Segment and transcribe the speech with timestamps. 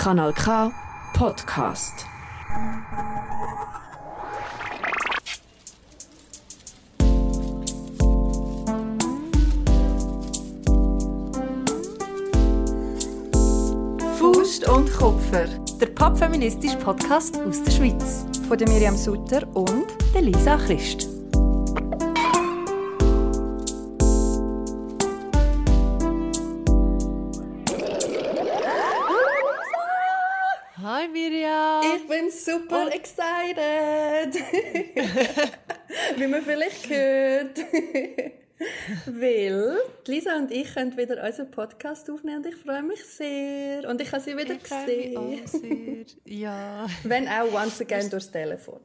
[0.00, 0.72] Kanal K
[1.12, 2.06] Podcast.
[14.18, 15.44] Faust und Kupfer
[15.78, 18.24] Der popfeministische Podcast aus der Schweiz.
[18.48, 21.09] von der Miriam Sutter und Der Lisa Christ.
[32.50, 34.34] Super Und- excited,
[36.16, 37.58] wie man vielleicht hört.
[39.06, 43.88] Weil Lisa und ich können wieder unseren Podcast aufnehmen und ich freue mich sehr.
[43.88, 45.16] Und ich habe sie wieder Ich freue mich gesehen.
[45.16, 46.04] auch sehr.
[46.26, 46.86] Ja.
[47.04, 48.80] Wenn auch once again durchs Telefon.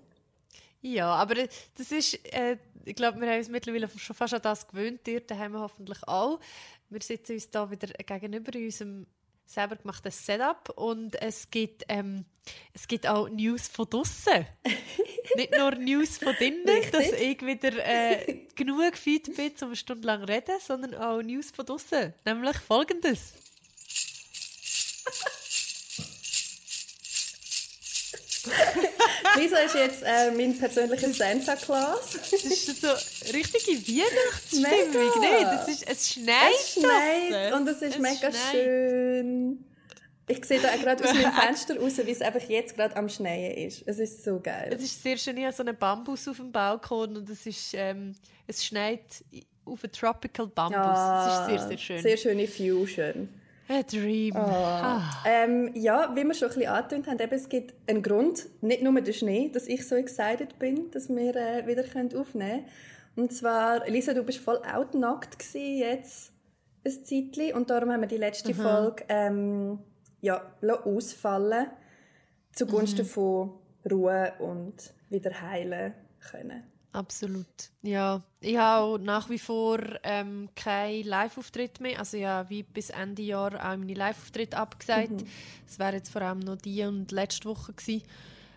[0.81, 1.47] ja, aber äh,
[1.77, 5.05] das ist, äh, ich glaube, wir haben uns mittlerweile schon fast an das gewöhnt.
[5.07, 6.39] Ihr haben wir hoffentlich auch.
[6.89, 9.07] Wir sitzen uns da wieder gegenüber in unserem
[9.45, 12.25] selber gemachten Setup und es gibt, ähm,
[12.73, 14.45] es gibt auch News von draussen.
[15.35, 16.91] Nicht nur News von drinnen, Richtig.
[16.91, 21.21] dass ich wieder äh, genug fit bin, um eine Stunde lang zu reden, sondern auch
[21.21, 22.13] News von draussen.
[22.25, 23.33] Nämlich folgendes.
[29.37, 32.11] Lisa ist jetzt äh, mein persönlicher Santa Claus.
[32.11, 32.87] Das ist so
[33.33, 35.21] richtige Weihnachtsstimmung.
[35.21, 36.35] Nee, das ist, es schneit.
[36.59, 38.51] Es schneit und es ist Es mega schneit.
[38.51, 39.65] schön.
[40.27, 43.55] Ich sehe da gerade aus meinem Fenster raus, wie es einfach jetzt gerade am Schneien
[43.67, 43.83] ist.
[43.85, 44.71] Es ist so geil.
[44.75, 45.37] Es ist sehr schön.
[45.37, 48.13] Ich habe so einen Bambus auf dem Balkon und es, ist, ähm,
[48.47, 49.01] es schneit
[49.65, 50.77] auf einen Tropical Bambus.
[50.77, 51.97] das ist sehr, sehr schön.
[51.97, 53.29] Ah, Sehr schöne Fusion.
[53.67, 54.35] A dream.
[54.35, 55.23] Ah.
[55.25, 58.83] Ähm, ja, wie wir schon ein bisschen angetönt haben, eben, es gibt einen Grund, nicht
[58.83, 62.65] nur der Schnee, dass ich so excited bin, dass wir äh, wieder können aufnehmen können.
[63.15, 66.31] Und zwar, Lisa, du bist voll outnackt gewesen jetzt
[66.85, 69.79] ein Zeitchen und darum haben wir die letzte Folge ähm,
[70.21, 70.41] ja,
[70.83, 71.67] ausfallen
[72.51, 73.53] zugunsten von
[73.89, 75.93] Ruhe und wieder heilen
[76.31, 76.63] können.
[76.95, 77.45] Absolut.
[77.81, 81.99] Ja, ich habe nach wie vor ähm, keinen Live-Auftritt mehr.
[81.99, 85.25] Also ja, wie bis Ende Jahr auch meine Live-Auftritte abgesagt.
[85.67, 88.03] Es wäre jetzt vor allem noch die und letzte Woche gewesen.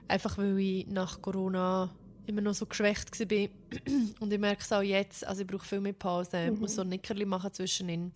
[0.06, 1.90] Einfach weil ich nach Corona
[2.26, 3.48] immer noch so geschwächt war.
[4.20, 5.26] und ich merke es auch jetzt.
[5.26, 6.50] Also ich brauche viel mehr Pause.
[6.52, 8.12] Ich muss so ein Nickerli machen zwischenin.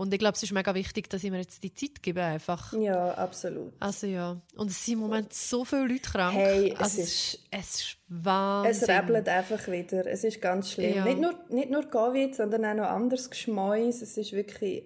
[0.00, 2.72] Und ich glaube, es ist mega wichtig, dass ich mir jetzt die Zeit gebe einfach.
[2.72, 3.74] Ja, absolut.
[3.80, 4.40] Also ja.
[4.56, 6.34] Und es sind im Moment so viele Leute krank.
[6.36, 8.82] Hey, es also, ist- es ist Wahnsinn.
[8.82, 10.06] Es rebelt einfach wieder.
[10.06, 10.94] Es ist ganz schlimm.
[10.96, 11.04] Ja.
[11.04, 14.00] Nicht, nur, nicht nur Covid, sondern auch noch anderes Geschmäus.
[14.00, 14.84] Es ist wirklich...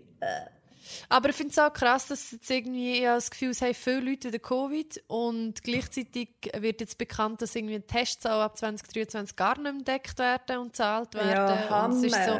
[1.08, 3.74] Aber ich finde es auch krass, dass jetzt irgendwie ich habe das Gefühl, es haben
[3.74, 9.36] viele Leute wieder Covid und gleichzeitig wird jetzt bekannt, dass irgendwie Tests auch ab 2023
[9.36, 11.30] gar nicht entdeckt werden und gezahlt werden.
[11.30, 12.38] Ja, es ist so,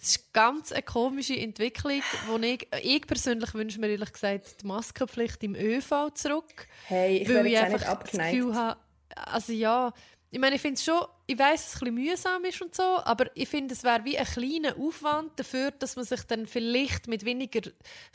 [0.00, 4.66] es ist ganz eine komische Entwicklung, wo ich, ich persönlich wünsche mir ehrlich gesagt die
[4.66, 6.66] Maskenpflicht im ÖV zurück.
[6.86, 8.36] Hey, ich weil ich einfach nicht das abgeneigt.
[8.36, 8.80] Gefühl habe,
[9.14, 9.92] also ja,
[10.30, 12.82] ich meine, ich finde es schon, ich weiß, dass es ein mühsam ist und so,
[12.82, 17.06] aber ich finde, es wäre wie ein kleiner Aufwand dafür, dass man sich dann vielleicht
[17.06, 17.70] mit weniger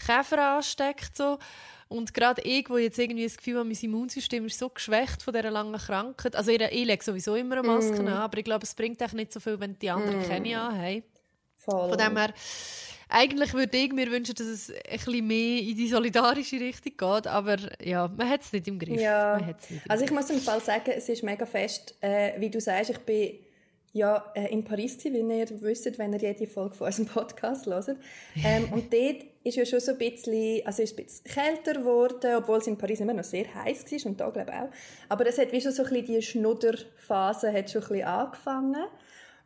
[0.05, 1.15] Käfer ansteckt.
[1.15, 1.39] So.
[1.87, 5.33] Und gerade ich, wo jetzt irgendwie das Gefühl habe, mein Immunsystem ist so geschwächt von
[5.33, 6.35] dieser langen Krankheit.
[6.35, 8.07] Also ich, ich lege sowieso immer eine Maske Mm.
[8.07, 11.03] an, aber ich glaube, es bringt echt nicht so viel, wenn die anderen keine anhaben.
[11.55, 11.89] Voll.
[11.89, 12.33] Von dem her,
[13.09, 17.27] eigentlich würde ich mir wünschen, dass es ein bisschen mehr in die solidarische Richtung geht,
[17.27, 18.99] aber ja, man hat es nicht im Griff.
[18.99, 22.49] Ja, nicht im also ich muss im Fall sagen, es ist mega fest, äh, wie
[22.49, 23.39] du sagst, ich bin
[23.95, 27.65] ja äh, in Paris gewesen, wie ihr wisst, wenn ihr jede Folge von unserem Podcast
[27.65, 27.95] hört.
[28.43, 32.35] Ähm, und dort ist ja schon so ein bisschen, also ist ein bisschen kälter geworden,
[32.35, 34.69] obwohl es in Paris immer noch sehr heiß war und da glaube ich auch.
[35.07, 38.85] Aber es hat wie schon so ein bisschen die Schnudderphase hat schon ein bisschen angefangen.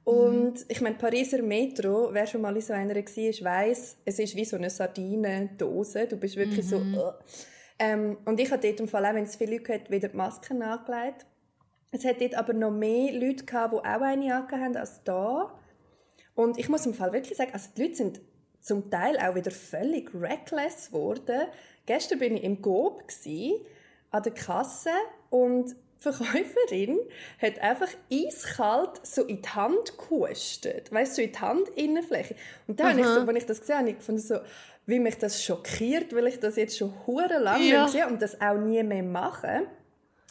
[0.04, 4.36] Und ich meine, Pariser Metro, wer schon mal in so einer war, weiss, es ist
[4.36, 6.08] wie so eine Sardinendose.
[6.08, 6.78] Du bist wirklich so...
[6.78, 7.12] Uh.
[7.78, 10.18] Ähm, und ich habe dort im Fall auch, wenn es viele Leute hat, wieder die
[10.18, 11.26] Masken angelegt.
[11.92, 15.58] Es hat dort aber noch mehr Leute gehabt, die auch eine angehabt haben als da.
[16.36, 18.22] Und ich muss im Fall wirklich sagen, also die Leute sind
[18.62, 21.48] zum Teil auch wieder völlig reckless geworden.
[21.86, 23.04] Gestern bin ich im Gob
[24.12, 24.92] an der Kasse
[25.30, 26.98] und Verkäuferin
[27.42, 30.92] hat einfach eiskalt so in die Hand gehustet.
[30.92, 32.36] Weißt du, so in die Handinnenfläche.
[32.68, 34.40] Und dann habe ich so, als ich das gesehen habe, ich gefunden, so,
[34.86, 37.86] wie mich das schockiert, weil ich das jetzt schon hure lange Ja.
[37.86, 39.68] gesehen und das auch nie mehr mache.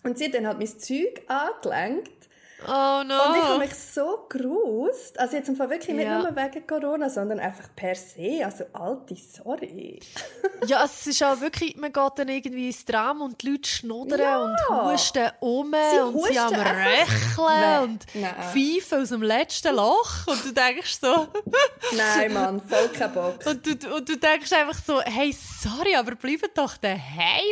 [0.05, 2.28] Und sie hat dann halt mein Zeug angelenkt
[2.67, 3.15] Oh no.
[3.29, 5.19] Und ich habe mich so gerust.
[5.19, 6.19] Also jetzt im Fall wirklich nicht Ja.
[6.19, 8.41] nur wegen Corona, sondern einfach per se.
[8.45, 10.01] Also alte, sorry.
[10.67, 14.19] Ja, es ist auch wirklich, man geht dann irgendwie ins Tram und die Leute schnuddern
[14.21, 14.39] Ja.
[14.39, 17.83] und husten um Sie und sie am husten einfach Röcheln weg.
[17.83, 18.35] und Nein.
[18.53, 21.29] pfeifen aus dem letzten Loch und du denkst so,
[21.97, 23.39] Nein, Mann, voll kein Bock.
[23.47, 26.99] und du, und du denkst einfach so, hey, sorry, aber bleibt doch daheim,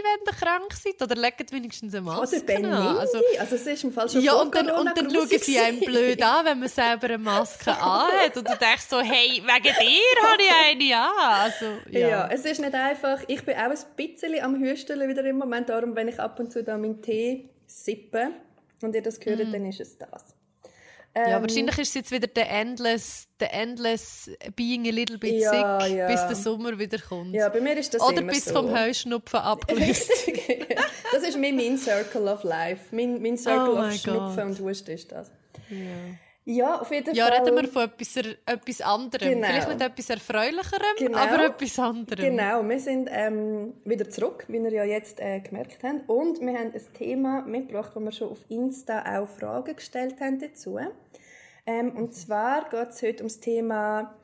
[0.03, 2.67] wenn ihr krank seid oder legt wenigstens eine Oder Maske Benny.
[2.67, 2.99] an.
[2.99, 5.81] Also, Also, es ist im Fall schon ja, und dann, Corona dann schauen sie einem
[5.81, 8.37] blöd an, wenn man selber eine Maske anhat.
[8.37, 11.11] Und du denkst so, hey, wegen dir habe ich eine an.
[11.19, 12.09] Also, Ja.
[12.09, 12.29] ja.
[12.31, 13.23] es ist nicht einfach.
[13.27, 15.69] Ich bin auch ein bisschen am Hüsteln wieder im Moment.
[15.69, 18.31] Darum, wenn ich ab und zu da meinen Tee sippe
[18.83, 20.36] und ihr das hört, dann ist es das.
[21.17, 25.41] Ja, Ähm, wahrscheinlich ist es jetzt wieder der endless, der endless being a little bit
[25.41, 26.07] Ja, sick, ja.
[26.09, 27.35] bis der Sommer wieder kommt.
[27.35, 28.53] Ja, bei mir ist das Oder immer bis so.
[28.53, 29.41] vom Heuschnupfen.
[29.71, 30.77] Richtig.
[31.13, 32.95] das ist mein, mein Circle of Life.
[32.95, 34.59] Mein, mein Circle Oh of Schnupfen Gott.
[34.59, 35.31] und Husten ist das.
[35.71, 35.77] ja.
[36.49, 37.41] Ja, auf jeden ja, Fall.
[37.43, 39.31] reden wir von etwas, etwas anderem.
[39.31, 39.47] Genau.
[39.49, 41.19] Vielleicht nicht etwas Erfreulicherem, Genau.
[41.19, 42.25] aber etwas anderem.
[42.25, 46.09] Genau, wir sind ähm, wieder zurück, wie ihr ja jetzt äh, gemerkt habt.
[46.09, 50.39] Und wir haben ein Thema mitgebracht, wo wir schon auf Insta auch Fragen gestellt haben
[50.39, 50.79] dazu.
[51.67, 54.15] Ähm, und zwar geht es heute ums Thema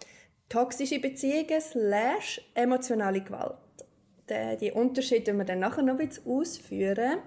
[0.48, 3.56] toxische Beziehungen slash emotionale Gewalt.
[4.30, 7.18] Die, die Unterschiede werden wir dann nachher noch ein bisschen ausführen.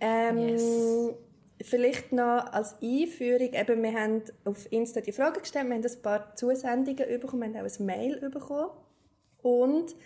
[0.00, 1.14] Ähm, Yes.
[1.64, 6.02] Vielleicht noch als Einführung, eben, wir haben auf Insta die Frage gestellt, wir haben ein
[6.02, 8.70] paar Zusendungen bekommen, wir haben auch ein Mail bekommen.
[9.40, 9.96] Und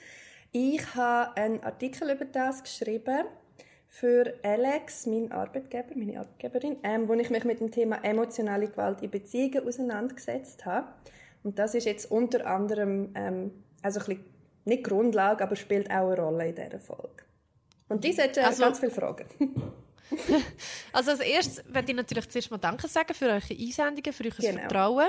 [0.52, 3.24] ich habe einen Artikel über das geschrieben
[3.88, 9.02] für Alex, mein Arbeitgeber, meine Arbeitgeberin, ähm, wo ich mich mit dem Thema emotionale Gewalt
[9.02, 10.86] in Beziehungen auseinandergesetzt habe.
[11.42, 14.24] Und das ist jetzt unter anderem, ähm, also ein bisschen,
[14.64, 17.24] nicht Grundlage, aber spielt auch eine Rolle in dieser Folge.
[17.88, 19.26] Und die hat Also- ganz viele Fragen.
[20.92, 24.30] Also als erstes möchte ich natürlich zuerst mal Danke sagen für eure Einsendungen, für euer
[24.30, 24.60] Genau.
[24.60, 25.08] Vertrauen.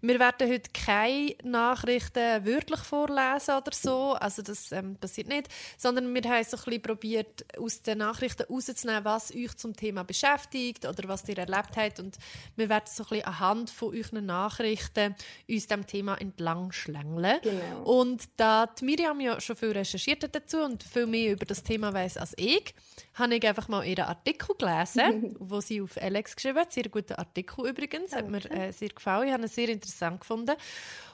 [0.00, 5.48] Wir werden heute keine Nachrichten wörtlich vorlesen oder so, also das ähm, passiert nicht,
[5.78, 10.02] sondern wir haben so ein bisschen probiert, aus den Nachrichten herauszunehmen, was euch zum Thema
[10.04, 12.18] beschäftigt oder was ihr erlebt habt und
[12.56, 15.14] wir werden so ein bisschen anhand von euren Nachrichten
[15.48, 17.38] uns dem Thema entlang schlängeln.
[17.42, 17.82] Genau.
[17.84, 21.62] Und da die Miriam ja schon viel recherchiert hat dazu und viel mehr über das
[21.62, 22.74] Thema weiß als ich,
[23.14, 26.72] habe ich einfach mal ihren Artikel gelesen, wo sie auf Alex geschrieben hat.
[26.72, 29.28] Sehr guter Artikel übrigens, hat mir äh, sehr gefallen.
[29.28, 30.56] Ich habe ihn sehr interessant gefunden.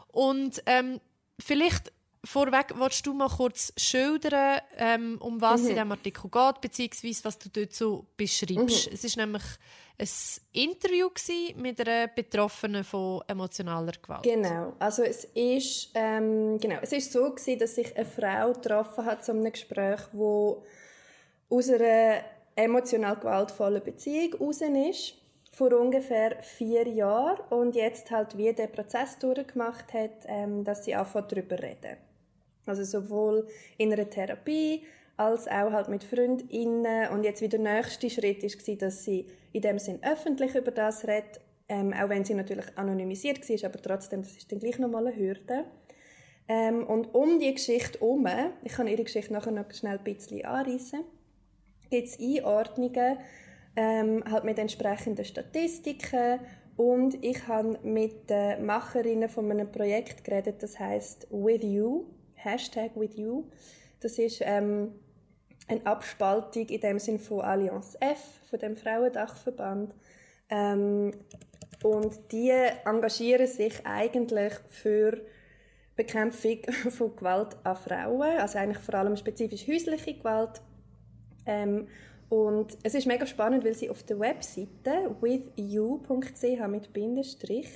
[0.08, 1.00] Und ähm,
[1.38, 1.92] vielleicht
[2.26, 7.38] vorweg, willst du mal kurz schildern, ähm, um was in diesem Artikel geht, beziehungsweise was
[7.38, 8.88] du dort so beschreibst.
[8.92, 9.42] Es ist nämlich
[9.98, 10.08] ein
[10.52, 11.08] Interview
[11.56, 14.24] mit einer Betroffenen von emotionaler Gewalt.
[14.24, 19.04] Genau, also es ist, ähm, genau, es ist so gewesen, dass sich eine Frau getroffen
[19.04, 20.64] hat zu einem Gespräch, wo
[21.48, 22.20] aus einer
[22.56, 25.14] emotional gewaltvollen Beziehung raus ist,
[25.52, 30.94] vor ungefähr vier Jahren und jetzt halt wie der Prozess durchgemacht hat, ähm, dass sie
[30.94, 31.96] anfängt darüber reden.
[32.66, 33.46] Also sowohl
[33.78, 34.82] in einer Therapie
[35.16, 37.10] als auch halt mit FreundInnen.
[37.10, 41.06] Und jetzt wieder der nächste Schritt war, dass sie in dem Sinn öffentlich über das
[41.06, 45.06] redet, ähm, auch wenn sie natürlich anonymisiert war, aber trotzdem, das ist dann gleich nochmal
[45.06, 45.64] eine Hürde.
[46.48, 48.26] Ähm, und um die Geschichte herum,
[48.62, 51.00] ich kann ihre Geschichte nachher noch schnell ein bisschen anreissen,
[51.90, 53.18] gibt es Einordnungen,
[53.76, 56.40] ähm, halt mit entsprechenden Statistiken
[56.76, 62.04] und ich habe mit den Macherinnen von einem Projekt geredet, das heißt With You,
[62.34, 63.44] Hashtag With You.
[64.00, 64.92] Das ist ähm,
[65.68, 69.94] eine Abspaltung in dem Sinn von Allianz F, von dem Frauendachverband.
[70.50, 71.12] Ähm,
[71.82, 72.52] und die
[72.84, 75.20] engagieren sich eigentlich für
[75.96, 76.58] Bekämpfung
[76.90, 80.60] von Gewalt an Frauen, also eigentlich vor allem spezifisch häusliche Gewalt.
[81.46, 81.88] Ähm,
[82.28, 87.68] und es ist mega spannend, weil sie auf der Webseite withyou.ch mit Bindestrich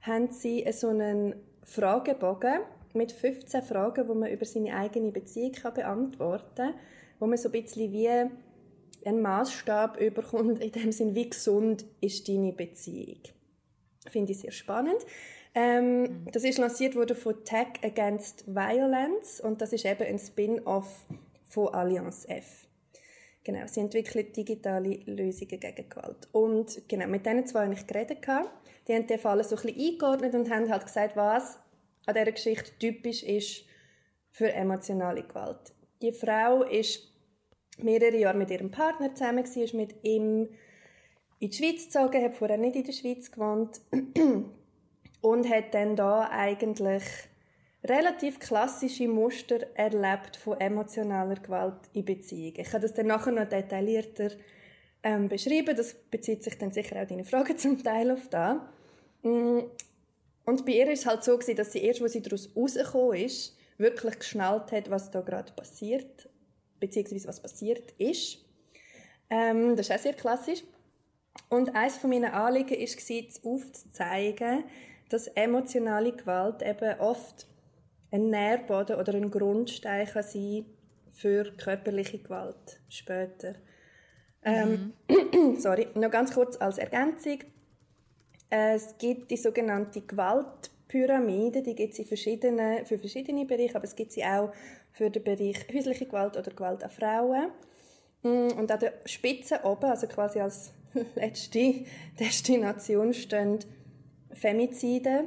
[0.00, 2.60] haben sie so einen Fragebogen
[2.94, 6.74] mit 15 Fragen, wo man über seine eigene Beziehung kann beantworten kann,
[7.18, 12.28] wo man so ein bisschen wie einen Maßstab überkommt, in dem Sinn, wie gesund ist
[12.28, 13.20] deine Beziehung.
[14.10, 15.04] Finde ich sehr spannend.
[15.54, 21.06] Ähm, Das ist lanciert worden von Tech Against Violence und das ist eben ein Spin-off
[21.46, 22.67] von Allianz F.
[23.48, 26.28] Genau, sie entwickeln digitale Lösungen gegen Gewalt.
[26.32, 28.18] Und genau, mit denen zwei habe ich geredet.
[28.86, 31.58] Die haben den Fall so ein bisschen eingeordnet und haben halt gesagt, was
[32.04, 33.64] an dieser Geschichte typisch ist
[34.32, 35.72] für emotionale Gewalt.
[36.02, 37.10] Die Frau ist
[37.78, 40.50] mehrere Jahre mit ihrem Partner zusammen, gewesen, ist mit ihm
[41.38, 43.80] in die Schweiz gezogen, hat vorher nicht in der Schweiz gewohnt
[45.22, 47.04] und hat dann da eigentlich
[47.84, 52.60] relativ klassische Muster erlebt von emotionaler Gewalt in Beziehungen.
[52.60, 54.30] Ich kann das dann nachher noch detaillierter
[55.02, 55.76] ähm, beschrieben.
[55.76, 58.68] Das bezieht sich dann sicher auch deine Frage zum Teil auf da.
[59.22, 59.60] Mm,
[60.44, 63.18] und bei ihr war es halt so, gewesen, dass sie erst, als sie daraus rausgekommen
[63.18, 66.28] ist, wirklich geschnallt hat, was da gerade passiert,
[66.80, 68.38] beziehungsweise was passiert ist.
[69.30, 70.64] Ähm, das ist auch sehr klassisch.
[71.48, 74.64] Und eines meiner Anliegen war, aufzuzeigen,
[75.10, 77.46] dass emotionale Gewalt eben oft
[78.10, 80.64] ein Nährboden oder ein Grundstein kann sein
[81.12, 83.54] für körperliche Gewalt später.
[84.44, 85.56] Ähm, mhm.
[85.60, 87.38] sorry, noch ganz kurz als Ergänzung.
[88.50, 94.12] Es gibt die sogenannte Gewaltpyramide, die gibt es verschiedene, für verschiedene Bereiche, aber es gibt
[94.12, 94.52] sie auch
[94.92, 97.48] für den Bereich häusliche Gewalt oder Gewalt an Frauen.
[98.22, 100.72] Mm, und an der Spitze oben, also quasi als
[101.14, 101.84] letzte
[102.18, 103.58] Destination, stehen
[104.32, 105.24] Femizide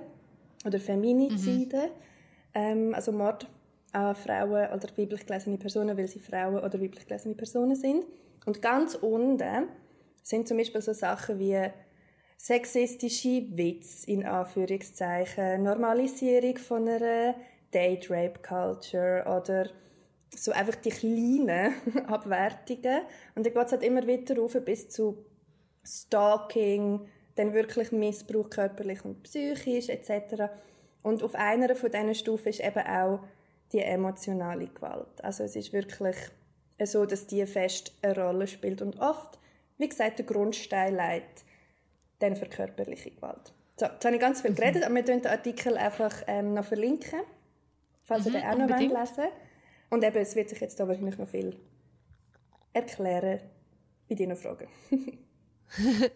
[0.65, 2.10] oder Feminizide, mhm.
[2.53, 3.47] Ähm, also Mord
[3.91, 8.05] an Frauen oder weiblich gelesene Personen, weil sie Frauen oder weiblich gelesene Personen sind.
[8.45, 9.67] Und ganz unten
[10.23, 11.59] sind zum Beispiel so Sachen wie
[12.37, 17.35] sexistische Witz in Anführungszeichen, Normalisierung von einer
[17.73, 19.69] Date Rape Culture oder
[20.33, 21.73] so einfach die kleinen
[22.07, 23.01] Abwertungen.
[23.35, 25.25] Und dann geht es halt immer weiter rauf bis zu
[25.83, 30.49] Stalking, dann wirklich Missbrauch körperlich und psychisch etc.
[31.03, 33.19] Und auf einer von diesen Stufen ist eben auch
[33.71, 35.23] die emotionale Gewalt.
[35.23, 36.15] Also es ist wirklich
[36.83, 39.39] so, dass die fest eine Rolle spielt und oft,
[39.77, 41.43] wie gesagt, der Grundstein leitet
[42.19, 43.53] dann für körperliche Gewalt.
[43.79, 44.55] So, jetzt habe ich ganz viel mhm.
[44.55, 47.21] geredet, aber wir verlinken den Artikel einfach ähm, noch verlinken,
[48.03, 49.31] falls mhm, ihr den auch noch lesen wollt.
[49.89, 51.55] Und eben, es wird sich jetzt da wahrscheinlich noch viel
[52.73, 53.41] erklären
[54.07, 54.67] bei deinen Fragen.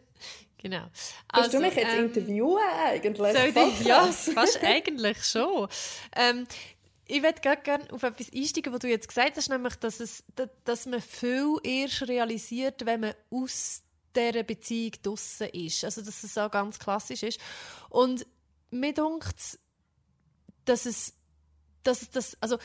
[0.58, 0.86] genau.
[1.28, 3.34] Also, du mich jetzt ähm, interviewen eigentlich?
[3.34, 5.68] Soll ich, ja, fast eigentlich schon.
[6.16, 6.48] Ähm,
[7.08, 10.24] ich würde gerne auf etwas einsteigen, was du jetzt gesagt hast, nämlich, dass, es,
[10.64, 13.84] dass man viel erst realisiert, wenn man aus
[14.16, 15.84] dieser Beziehung draussen ist.
[15.84, 17.40] Also, dass es auch ganz klassisch ist.
[17.90, 18.26] Und
[18.72, 19.60] mir denkt
[20.66, 21.14] dass es,
[21.84, 22.58] dass das, also,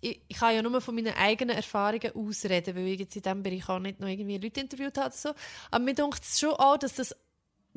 [0.00, 3.42] ich, ich kann ja nur von meinen eigenen Erfahrungen ausreden, weil ich jetzt in diesem
[3.42, 5.14] Bereich auch nicht noch irgendwie Leute interviewt habe.
[5.14, 5.30] So.
[5.70, 7.14] Aber mir denkt es schon auch, dass das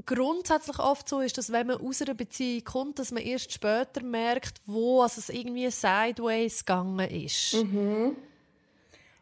[0.05, 4.03] grundsätzlich oft so ist, dass wenn man aus einer Beziehung kommt, dass man erst später
[4.03, 7.53] merkt, wo also es irgendwie sideways gegangen ist.
[7.53, 8.15] Mhm.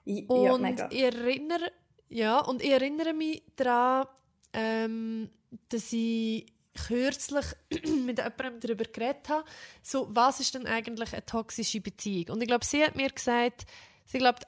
[0.05, 1.72] Ich, und ja, ich erinnere,
[2.10, 4.08] ja, und ich erinnere mich daran,
[4.53, 5.29] ähm,
[5.70, 6.46] dass ich
[6.87, 7.45] kürzlich
[8.05, 9.45] mit jemandem darüber geredet habe,
[9.83, 12.35] so, was ist denn eigentlich eine toxische Beziehung?
[12.35, 13.65] Und ich glaube, sie hat mir gesagt,
[14.05, 14.45] sie glaubt,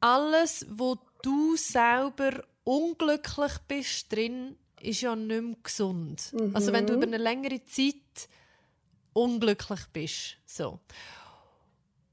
[0.00, 6.32] alles, wo du selber unglücklich bist drin, ist ja nicht mehr gesund.
[6.32, 6.56] Mhm.
[6.56, 8.28] Also wenn du über eine längere Zeit
[9.12, 10.36] unglücklich bist.
[10.46, 10.80] So.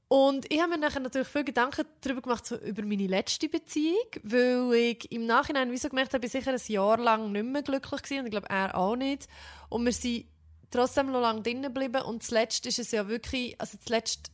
[0.08, 4.06] Und ich habe mir nachher natürlich viele Gedanken darüber gemacht, so über meine letzte Beziehung,
[4.22, 8.02] weil ich im Nachhinein wieso gemerkt habe, ich sicher ein Jahr lang nicht mehr glücklich
[8.02, 9.28] gewesen, und ich glaube, er auch nicht.
[9.68, 10.24] Und wir sind
[10.70, 14.30] trotzdem noch lange drinnen geblieben und zuletzt ist es ja wirklich, also zuletzt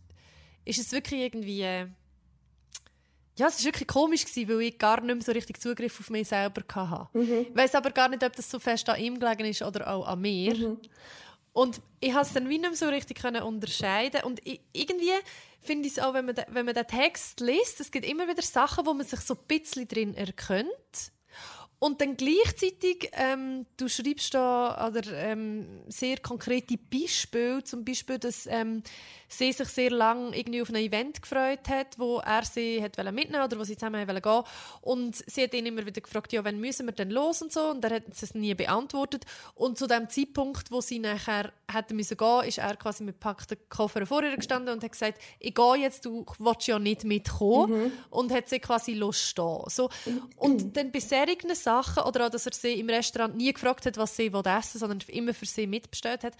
[0.64, 1.60] ist es wirklich irgendwie,
[3.36, 6.08] ja, es ist wirklich komisch gewesen, weil ich gar nicht mehr so richtig Zugriff auf
[6.08, 7.08] mich selber hatte.
[7.18, 7.46] Mhm.
[7.50, 10.06] Ich weiß aber gar nicht, ob das so fest an ihm gelegen ist oder auch
[10.06, 10.54] an mir.
[10.54, 10.78] Mhm.
[11.54, 15.12] Und ich konnte es dann wie nicht so richtig unterscheiden und ich, irgendwie
[15.61, 18.42] finde ich es auch, wenn man, wenn man den Text liest, es gibt immer wieder
[18.42, 21.12] Sachen, wo man sich so ein bisschen drin erkennt.
[21.84, 28.46] Und dann gleichzeitig, ähm, du schreibst da oder, ähm, sehr konkrete Beispiele, zum Beispiel, dass
[28.46, 28.82] ähm,
[29.28, 33.44] sie sich sehr lange irgendwie auf ein Event gefreut hat, wo er sie hat mitnehmen
[33.44, 34.48] oder wo sie zusammen gehen wollten.
[34.80, 37.70] Und sie hat ihn immer wieder gefragt, ja, wann müssen wir denn los und so.
[37.70, 39.24] Und er hat es nie beantwortet.
[39.54, 43.58] Und zu dem Zeitpunkt, wo sie nachher hätte müssen gehen, ist er quasi mit gepackten
[43.68, 47.84] Koffern vor ihr gestanden und hat gesagt, ich gehe jetzt, du willst ja nicht mitkommen.
[47.84, 47.92] Mhm.
[48.08, 49.64] Und hat sie quasi losstehen.
[49.68, 49.90] So.
[50.36, 51.73] Und dann bei solchen Sachen,
[52.06, 55.00] oder auch, dass er sie im Restaurant nie gefragt hat, was sie essen will, sondern
[55.08, 56.34] immer für sie mitbestellt hat,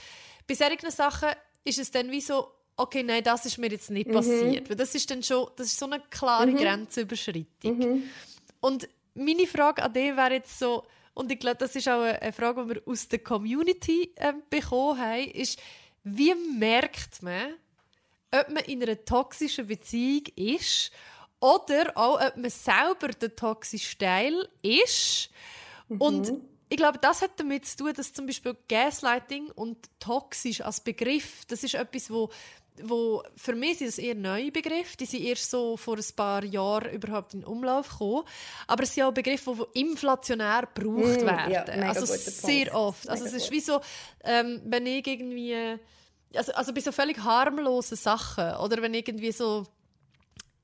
[0.47, 1.31] bei solchen Sachen
[1.65, 4.13] ist es dann wie so, okay, nein, das ist mir jetzt nicht mhm.
[4.13, 4.69] passiert.
[4.69, 6.57] Weil das ist dann schon, das ist so eine klare mhm.
[6.57, 7.79] Grenzüberschreitung.
[7.79, 8.03] Mhm.
[8.61, 12.33] Und meine Frage an dich wäre jetzt so, und ich glaube, das ist auch eine
[12.33, 15.61] Frage, die wir aus der Community äh, bekommen haben, ist,
[16.03, 17.55] wie merkt man,
[18.33, 20.91] ob man in einer toxischen Beziehung ist
[21.45, 25.29] oder auch, ob man selber der toxische Teil ist.
[25.89, 26.41] Und mhm.
[26.71, 31.45] ich glaube, das hat damit zu tun, dass zum Beispiel Gaslighting und toxisch als Begriff,
[31.49, 32.31] das ist etwas, wo
[32.83, 36.43] wo für mich sind es eher neue Begriffe, die sind erst so vor ein paar
[36.43, 38.25] Jahren überhaupt in Umlauf gekommen.
[38.67, 41.83] Aber es sind auch Begriffe, die inflationär gebraucht mm, werden.
[41.83, 42.75] Ja, also sehr Punkt.
[42.75, 43.09] oft.
[43.09, 43.81] Also mega es ist wie so,
[44.25, 45.79] ähm, wenn ich irgendwie,
[46.35, 49.69] also, also bei so völlig harmlosen Sachen oder wenn irgendwie so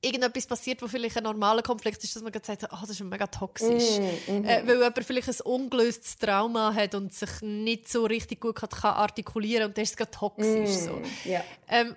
[0.01, 3.27] irgendetwas passiert, wo vielleicht ein normaler Konflikt ist, dass man sagt, oh, das ist mega
[3.27, 3.99] toxisch.
[4.27, 8.41] Mm, mm äh, weil jemand vielleicht ein ungelöstes Trauma hat und sich nicht so richtig
[8.41, 10.69] gut kann, kann artikulieren und das ist gerade toxisch.
[10.69, 11.01] Mm, so.
[11.25, 11.43] Yeah.
[11.69, 11.95] Ähm,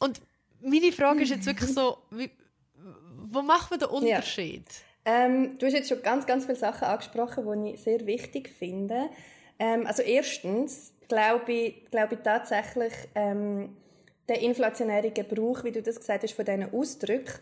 [0.00, 0.20] und
[0.60, 2.30] meine Frage ist jetzt wirklich so, wie,
[3.30, 4.64] wo macht man den Unterschied?
[5.06, 5.24] Ja.
[5.24, 9.08] Ähm, du hast jetzt schon ganz, ganz viele Sachen angesprochen, die ich sehr wichtig finde.
[9.58, 13.76] Ähm, also erstens glaube ich, glaube ich tatsächlich, ähm,
[14.28, 17.40] der inflationäre Gebrauch, wie du das gesagt hast, von diesen Ausdrücken,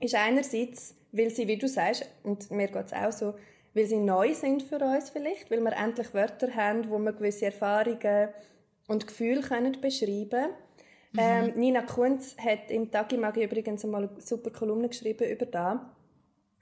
[0.00, 3.34] ist einerseits, weil sie, wie du sagst, und mir geht es auch so,
[3.74, 7.46] weil sie neu sind für uns vielleicht, weil wir endlich Wörter haben, wo wir gewisse
[7.46, 8.28] Erfahrungen
[8.86, 10.52] und Gefühle können beschreiben können.
[11.12, 11.18] Mhm.
[11.18, 15.78] Ähm, Nina Kunz hat im Tagimagi übrigens einmal eine super Kolumne geschrieben über das.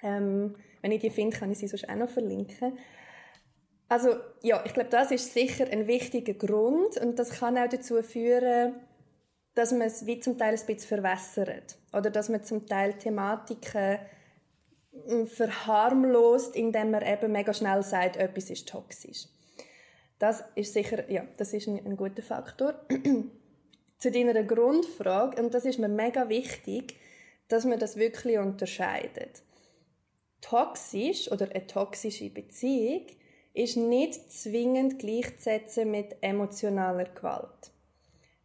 [0.02, 2.78] Ähm, wenn ich die finde, kann ich sie sonst auch noch verlinken.
[3.88, 8.02] Also ja, ich glaube, das ist sicher ein wichtiger Grund und das kann auch dazu
[8.02, 8.74] führen,
[9.56, 11.78] dass man es wie zum Teil ein bisschen verwässert.
[11.92, 13.98] Oder dass man zum Teil Thematiken
[15.06, 19.26] hm, verharmlost, indem man eben mega schnell sagt, etwas ist toxisch.
[20.18, 22.74] Das ist sicher, ja, das ist ein, ein guter Faktor.
[23.98, 26.96] Zu deiner Grundfrage, und das ist mir mega wichtig,
[27.48, 29.42] dass man das wirklich unterscheidet.
[30.42, 33.06] Toxisch oder eine toxische Beziehung
[33.54, 37.72] ist nicht zwingend gleichzusetzen mit emotionaler Gewalt.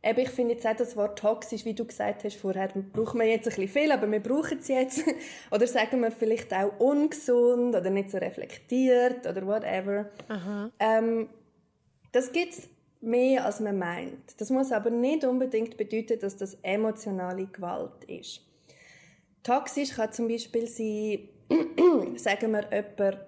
[0.04, 3.28] Eben, ich finde jetzt auch das Wort toxisch, wie du gesagt hast vorher, braucht man
[3.28, 5.04] jetzt ein bisschen viel, aber wir brauchen es jetzt.
[5.52, 10.10] oder sagen wir vielleicht auch ungesund oder nicht so reflektiert oder whatever.
[10.80, 11.30] Ähm,
[12.12, 14.40] das gibt es mehr, als man meint.
[14.40, 18.42] Das muss aber nicht unbedingt bedeuten, dass das emotionale Gewalt ist.
[19.44, 21.30] Toxisch kann zum Beispiel sein,
[22.18, 23.20] sagen wir, jemand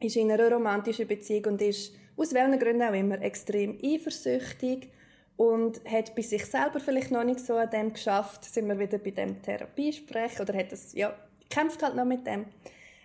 [0.00, 4.90] ist in einer romantischen Beziehung und ist aus welchen Gründen auch immer extrem eifersüchtig
[5.38, 8.98] und hat bei sich selber vielleicht noch nicht so an dem geschafft, sind wir wieder
[8.98, 11.14] bei dem Therapiesprech oder hat es, ja,
[11.48, 12.46] kämpft halt noch mit dem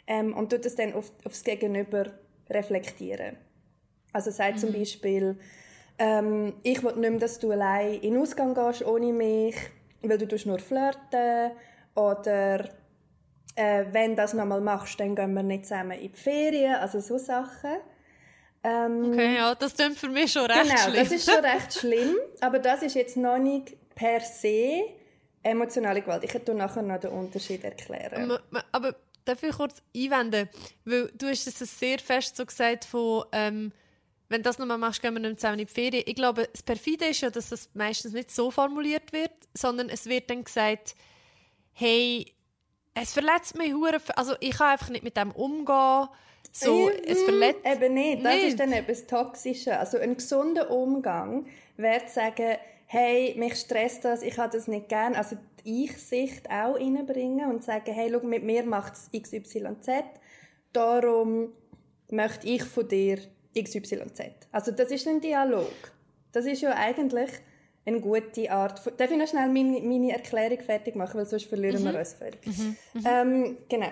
[0.07, 2.07] ähm, und tut es dann auf, aufs Gegenüber
[2.49, 3.37] reflektieren.
[4.13, 4.59] Also sagt mhm.
[4.59, 5.37] zum Beispiel,
[5.99, 9.55] ähm, ich will nicht mehr, dass du allein in den Ausgang gehst ohne mich,
[10.01, 11.51] weil du nur flirten
[11.93, 12.67] oder
[13.55, 16.99] äh, wenn du das nochmal machst, dann gehen wir nicht zusammen in die Ferien, also
[16.99, 17.77] so Sachen.
[18.63, 20.93] Ähm, okay, ja, das klingt für mich schon recht genau, schlimm.
[20.93, 24.83] Genau, das ist schon recht schlimm, aber das ist jetzt noch nicht per se
[25.43, 26.23] emotionale Gewalt.
[26.23, 28.31] Ich werde nachher noch den Unterschied erklären.
[28.31, 30.49] Aber, aber darf ich kurz einwenden?
[30.85, 33.73] Weil du hast es sehr fest so gesagt von, ähm,
[34.29, 36.03] wenn du das nochmal machst, gehen wir nicht zusammen in die Ferien.
[36.05, 40.05] Ich glaube, das Perfide ist ja, dass das meistens nicht so formuliert wird, sondern es
[40.05, 40.95] wird dann gesagt,
[41.73, 42.33] hey,
[42.95, 46.07] es verletzt mich hure, also ich kann einfach nicht mit dem umgehen
[46.55, 47.25] so, es mhm.
[47.25, 47.65] verletzt.
[47.65, 48.23] Eben nicht.
[48.23, 48.47] Das nicht.
[48.49, 49.73] ist dann etwas Toxisches.
[49.73, 54.87] Also ein gesunder Umgang wäre zu sagen, hey, mich stresst das, ich habe das nicht
[54.87, 55.15] gern.
[55.15, 55.35] Also
[55.65, 59.87] die Ich-Sicht auch reinbringen und sagen, hey, schau, mit mir macht es XYZ.
[60.73, 61.53] Darum
[62.11, 63.17] möchte ich von dir
[63.57, 64.21] XYZ.
[64.51, 65.71] Also das ist ein Dialog.
[66.31, 67.31] Das ist ja eigentlich
[67.85, 68.79] eine gute Art.
[68.99, 71.93] Darf ich noch schnell meine, meine Erklärung fertig machen, weil sonst verlieren mhm.
[71.93, 72.45] wir uns völlig.
[72.45, 72.75] Mhm.
[72.93, 73.03] Mhm.
[73.05, 73.91] Ähm, genau.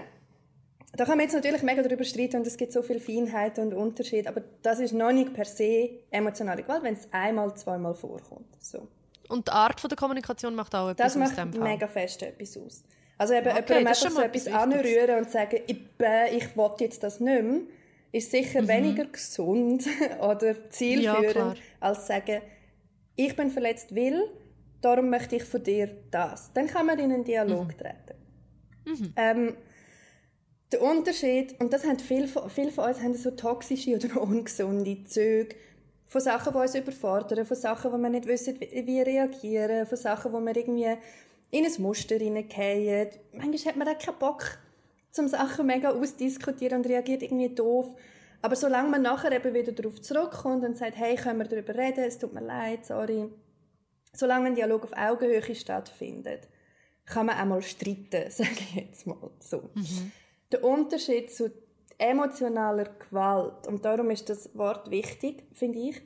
[0.94, 3.74] Da kann man jetzt natürlich mega darüber streiten und es gibt so viele Feinheiten und
[3.74, 8.48] Unterschiede, aber das ist noch nicht per se emotionale Gewalt, wenn es einmal, zweimal vorkommt.
[8.60, 8.88] So.
[9.30, 11.64] Und die Art der Kommunikation macht auch etwas das aus dem Fall?
[11.64, 12.84] mega fest etwas aus.
[13.18, 15.78] Also eben okay, jemandem einfach so etwas anrühren und sagen, ich,
[16.32, 17.62] ich will jetzt das nicht mehr,
[18.12, 18.68] ist sicher mhm.
[18.68, 19.86] weniger gesund
[20.20, 22.42] oder zielführend, ja, als sagen,
[23.16, 24.28] ich bin verletzt, will,
[24.82, 26.52] darum möchte ich von dir das.
[26.54, 27.78] Dann kann man in einen Dialog mhm.
[27.78, 28.16] treten.
[28.86, 29.14] Mhm.
[29.16, 29.54] Ähm,
[30.72, 35.56] der Unterschied, und das haben viele, viele von uns haben so toxische oder ungesunde Züge,
[36.08, 40.34] von Sachen, die uns überfordern, von Sachen, wo wir nicht wissen, wie, reagieren, von Sachen,
[40.34, 40.98] wo wir irgendwie
[41.52, 43.10] in ein Muster hineingehen.
[43.34, 44.58] Manchmal hat man auch keinen Bock,
[45.12, 47.88] zum Sachen mega ausdiskutieren und reagiert irgendwie doof.
[48.42, 52.04] Aber solange man nachher eben wieder darauf zurückkommt und sagt, hey, können wir darüber reden,
[52.04, 53.30] es tut mir leid, sorry.
[54.14, 56.48] Solange ein Dialog auf Augenhöhe stattfindet,
[57.06, 59.70] kann man auch mal streiten, sage ich jetzt mal so.
[59.76, 60.12] Mhm.
[60.52, 61.52] Der Unterschied zu
[61.98, 66.02] emotionaler Gewalt, und darum ist das Wort wichtig, finde ich,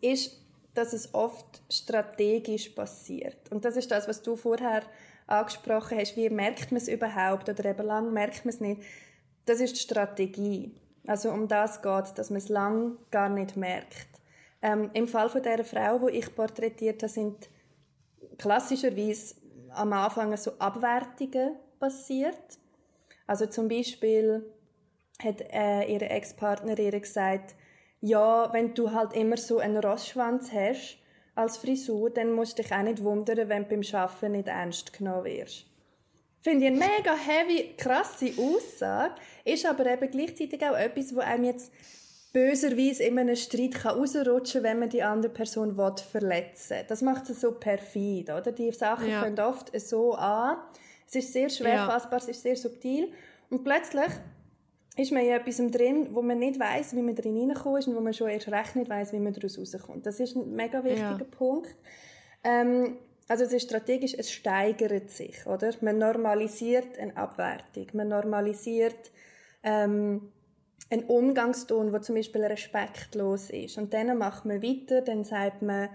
[0.00, 0.40] ist,
[0.74, 3.50] dass es oft strategisch passiert.
[3.50, 4.82] Und das ist das, was du vorher
[5.26, 6.16] angesprochen hast.
[6.16, 8.82] Wie merkt man es überhaupt oder eben lang merkt man es nicht?
[9.46, 10.74] Das ist die Strategie.
[11.06, 14.08] Also um das geht, dass man es lang gar nicht merkt.
[14.62, 17.48] Ähm, Im Fall von der Frau, die ich porträtiert habe, sind
[18.38, 19.36] klassischerweise
[19.70, 22.59] am Anfang so Abwertungen passiert.
[23.30, 24.44] Also zum Beispiel
[25.22, 27.54] hat äh, ihre Ex-Partner ihr gesagt,
[28.00, 30.98] ja, wenn du halt immer so einen Rossschwanz hast
[31.36, 34.92] als Frisur, dann musst du dich auch nicht wundern, wenn du beim Arbeiten nicht ernst
[34.92, 35.64] genommen wirst.
[36.40, 39.14] Finde ich eine mega heavy, krasse Aussage,
[39.44, 41.72] ist aber eben gleichzeitig auch etwas, wo einem jetzt
[42.32, 46.84] böserweise in einem Streit kann rausrutschen kann, wenn man die andere Person will verletzen will.
[46.88, 48.50] Das macht es so perfid, oder?
[48.50, 49.20] Die Sachen ja.
[49.20, 50.56] fangen oft so an.
[51.10, 51.86] Es ist sehr schwer ja.
[51.86, 53.12] fassbar, es ist sehr subtil.
[53.50, 54.10] Und plötzlich
[54.96, 58.00] ist man in etwas drin, wo man nicht weiß, wie man drin hineinkommt und wo
[58.00, 60.06] man schon erst recht nicht weiß, wie man daraus rauskommt.
[60.06, 61.26] Das ist ein mega wichtiger ja.
[61.36, 61.74] Punkt.
[62.44, 65.72] Ähm, also es ist strategisch, es steigert sich, oder?
[65.80, 69.10] Man normalisiert eine Abwertung, man normalisiert
[69.64, 70.30] ähm,
[70.90, 73.78] einen Umgangston, der zum Beispiel respektlos ist.
[73.78, 75.88] Und dann macht man weiter, dann sagt man,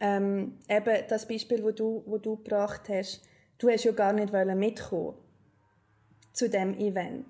[0.00, 3.22] ähm, eben das Beispiel, wo du, wo du gebracht hast,
[3.58, 5.14] du hast ja gar nicht mitkommen
[6.32, 7.26] zu dem Event.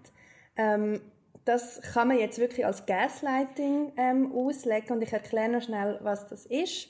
[0.56, 1.00] Ähm,
[1.44, 6.26] das kann man jetzt wirklich als Gaslighting ähm, auslegen und ich erkläre noch schnell, was
[6.26, 6.88] das ist.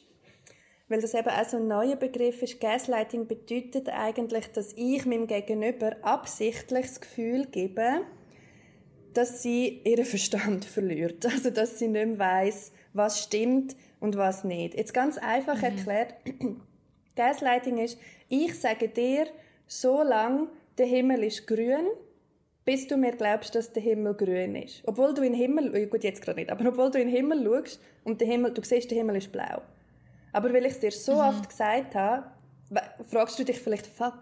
[0.89, 2.61] Weil das eben auch so ein neuer Begriff ist.
[2.61, 8.03] Gaslighting bedeutet eigentlich, dass ich meinem Gegenüber absichtlich das Gefühl gebe,
[9.13, 11.25] dass sie ihren Verstand verliert.
[11.31, 14.75] Also, dass sie nicht mehr weiss, was stimmt und was nicht.
[14.75, 15.65] Jetzt ganz einfach mhm.
[15.65, 16.15] erklärt,
[17.17, 17.99] Gaslighting ist,
[18.29, 19.27] ich sage dir,
[19.67, 20.49] so lang
[20.79, 21.87] der Himmel ist grün,
[22.65, 24.83] bis du mir glaubst, dass der Himmel grün ist.
[24.87, 27.17] Obwohl du in den Himmel, oh, gut, jetzt gerade nicht, aber obwohl du in den
[27.17, 29.63] Himmel schaust und der Himmel, du siehst, der Himmel ist blau.
[30.33, 31.21] Aber weil ich es dir so mhm.
[31.21, 32.31] oft gesagt habe,
[33.09, 34.21] fragst du dich vielleicht, fuck,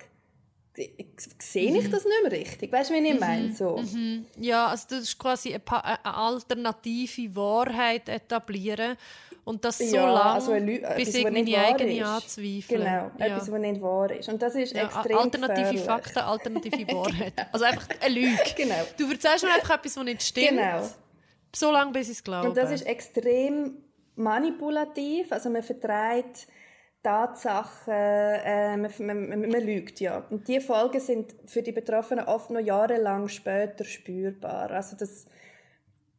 [1.39, 1.91] sehe ich mhm.
[1.91, 2.73] das nicht mehr richtig?
[2.73, 3.21] Weißt du, wie ich mhm.
[3.21, 3.53] meine?
[3.53, 3.79] So.
[3.79, 4.27] Mhm.
[4.39, 8.97] Ja, also das ist quasi eine, eine alternative Wahrheit etablieren
[9.45, 12.07] und das so ja, lange, also eine, bis meine eigene ist.
[12.07, 12.79] anzweifle.
[12.79, 13.13] Genau, ja.
[13.19, 14.29] etwas, was nicht wahr ist.
[14.29, 15.85] Und das ist ja, extrem Alternative gefährlich.
[15.85, 17.35] Fakten, alternative Wahrheit.
[17.53, 18.39] Also einfach eine Lüge.
[18.57, 18.75] genau.
[18.97, 20.49] Du erzählst mir einfach etwas, was nicht stimmt.
[20.49, 20.89] Genau.
[21.55, 22.49] So lange, bis ich es glaube.
[22.49, 23.77] Und das ist extrem
[24.17, 25.31] manipulativ.
[25.31, 26.47] Also man vertreibt
[27.03, 30.25] Tatsachen, äh, man, man, man, man, lügt, ja.
[30.31, 34.71] Und diese Folgen sind für die Betroffenen oft noch jahrelang später spürbar.
[34.71, 35.27] Also das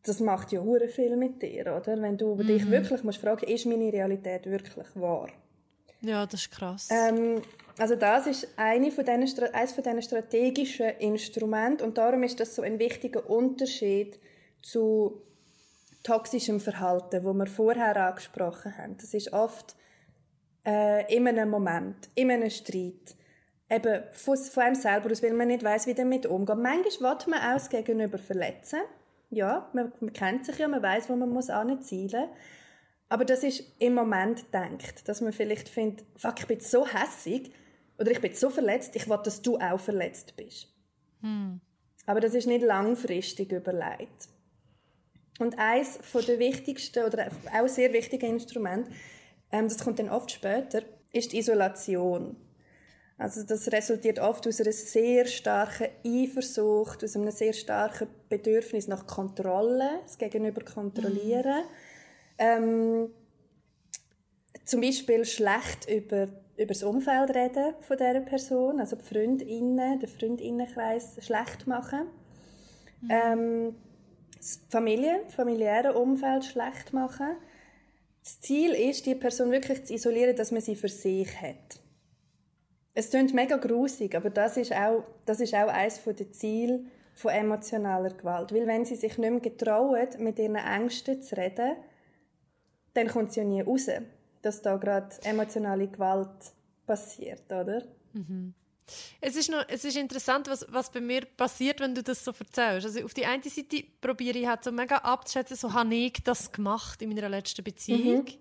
[0.05, 2.01] das macht ja hure viel mit dir, oder?
[2.01, 2.47] Wenn du mhm.
[2.47, 5.29] dich wirklich musst fragen, ist meine Realität wirklich wahr?
[6.01, 6.89] Ja, das ist krass.
[6.91, 7.41] Ähm,
[7.77, 12.55] also das ist eine von diesen, eines von diesen strategischen Instrumenten und darum ist das
[12.55, 14.19] so ein wichtiger Unterschied
[14.61, 15.21] zu
[16.03, 18.95] toxischem Verhalten, wo wir vorher angesprochen haben.
[18.97, 19.75] Das ist oft
[20.65, 23.15] äh, in einem Moment, in einem Streit,
[23.69, 26.57] eben von, von einem selber aus, weil man nicht weiß, wie damit umgeht.
[26.57, 28.81] Manchmal will man auch das Gegenüber verletzen,
[29.35, 31.49] ja, man, man kennt sich ja, man weiß, wo man muss
[31.81, 32.29] zielen.
[33.09, 37.51] Aber das ist im Moment denkt, dass man vielleicht findet, fuck, ich bin so hässig
[37.99, 40.73] oder ich bin so verletzt, ich will, dass du auch verletzt bist.
[41.21, 41.61] Hm.
[42.05, 44.29] Aber das ist nicht langfristig überlegt.
[45.39, 48.91] Und eines der wichtigsten oder auch sehr wichtigen Instrumente,
[49.51, 52.37] ähm, das kommt dann oft später, ist die Isolation.
[53.17, 59.07] Also das resultiert oft aus einer sehr starken Eifersucht, aus einem sehr starken Bedürfnis nach
[59.07, 61.63] Kontrolle, das Gegenüber kontrollieren.
[61.63, 62.37] Mhm.
[62.37, 63.09] Ähm,
[64.65, 70.09] zum Beispiel schlecht über, über das Umfeld reden von dieser Person, also die Freundinnen, den
[70.09, 72.07] Freundinnenkreis schlecht machen.
[73.01, 73.09] Mhm.
[73.09, 73.75] Ähm,
[74.35, 77.37] das Familie, familiäre Umfeld schlecht machen.
[78.21, 81.79] Das Ziel ist, die Person wirklich zu isolieren, dass man sie für sich hat.
[82.97, 86.79] Es klingt mega grusig, aber das ist auch, das ist auch eines der Ziele
[87.13, 88.53] von emotionaler Gewalt.
[88.53, 91.75] Weil wenn sie sich nicht mehr getrauen, mit ihren Ängsten zu reden,
[92.93, 93.87] dann kommt sie ja nie raus,
[94.41, 96.53] dass da gerade emotionale Gewalt
[96.87, 97.83] passiert, oder?
[98.13, 98.53] Mhm.
[99.19, 102.31] Es ist, noch, es ist interessant, was, was bei mir passiert, wenn du das so
[102.31, 102.85] erzählst.
[102.85, 106.51] Also auf die eine Seite probiere ich halt so mega abzuschätzen, so habe ich das
[106.51, 108.23] gemacht in meiner letzten Beziehung?
[108.23, 108.37] Mhm.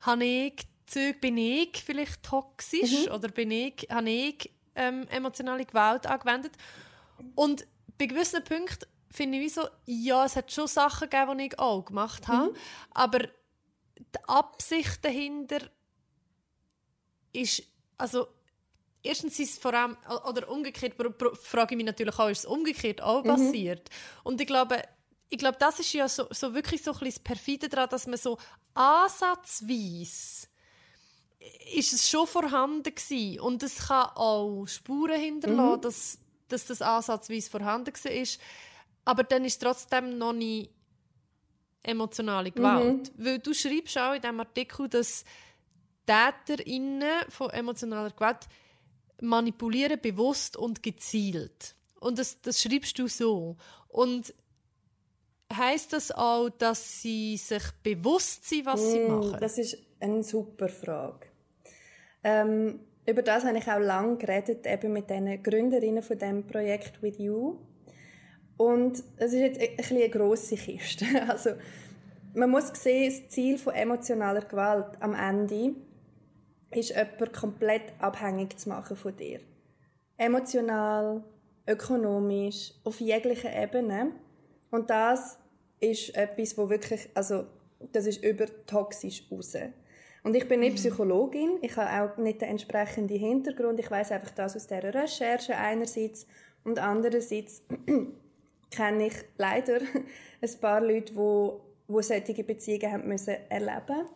[0.00, 0.54] Habe ich
[0.90, 3.12] Zeug bin ich vielleicht toxisch mhm.
[3.12, 6.52] oder bin ich, habe ich ähm, emotionale Gewalt angewendet.
[7.36, 11.58] Und bei gewissen Punkten finde ich so, ja, es hat schon Sachen gegeben, die ich
[11.58, 12.56] auch gemacht habe, mhm.
[12.92, 13.18] aber
[13.98, 15.60] die Absicht dahinter
[17.32, 17.62] ist,
[17.96, 18.26] also
[19.02, 19.96] erstens ist es vor allem,
[20.28, 20.94] oder umgekehrt,
[21.42, 23.28] frage ich mich natürlich auch, ist es umgekehrt auch mhm.
[23.28, 23.88] passiert?
[24.24, 24.82] Und ich glaube,
[25.28, 28.06] ich glaube, das ist ja so, so wirklich so ein bisschen das Perfide daran, dass
[28.08, 28.38] man so
[28.74, 30.49] ansatzweise
[31.74, 33.40] ist es schon vorhanden gewesen.
[33.40, 35.80] und es kann auch Spuren hinterlassen, mhm.
[35.80, 38.26] dass, dass das ansatzweise vorhanden war.
[39.04, 40.70] Aber dann ist es trotzdem noch nicht
[41.82, 43.16] emotionale Gewalt.
[43.16, 43.24] Mhm.
[43.24, 45.24] Weil du schreibst auch in diesem Artikel, dass
[46.06, 48.48] TäterInnen von emotionaler Gewalt
[49.22, 51.74] manipulieren bewusst und gezielt.
[52.00, 53.56] Und das, das schreibst du so.
[53.88, 54.34] Und
[55.52, 59.36] heißt das auch, dass sie sich bewusst sind, was mm, sie machen?
[59.40, 61.29] Das ist eine super Frage.
[62.22, 67.02] Ähm, über das habe ich auch lange geredet, eben mit den Gründerinnen von dem Projekt
[67.02, 67.56] With You.
[68.56, 71.06] Und es ist jetzt ein eine grosse Kiste.
[71.28, 71.50] Also,
[72.34, 75.74] man muss sehen, das Ziel von emotionaler Gewalt am Ende
[76.70, 79.40] ist, jemanden komplett abhängig zu machen von dir.
[80.16, 81.24] Emotional,
[81.66, 84.12] ökonomisch, auf jeglicher Ebene.
[84.70, 85.38] Und das
[85.80, 87.46] ist etwas, wo wirklich, also,
[87.92, 89.56] das ist übertoxisch raus.
[90.22, 90.76] Und ich bin nicht mhm.
[90.76, 93.80] Psychologin, ich habe auch nicht den entsprechenden Hintergrund.
[93.80, 96.26] Ich weiß einfach das aus dieser Recherche einerseits
[96.64, 97.62] und andererseits
[98.70, 99.80] kenne ich leider
[100.42, 104.06] ein paar Leute, die, die solche Beziehungen haben müssen erleben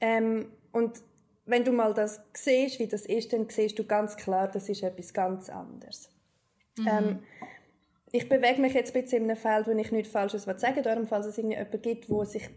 [0.00, 1.02] ähm, Und
[1.46, 4.82] wenn du mal das siehst, wie das ist, dann siehst du ganz klar, das ist
[4.82, 6.08] etwas ganz anderes.
[6.78, 6.88] Mhm.
[6.88, 7.18] Ähm,
[8.12, 10.82] ich bewege mich jetzt ein bisschen in einem Feld, wo ich nichts Falsches sagen will.
[10.82, 12.48] Darum, falls es jemanden gibt, der sich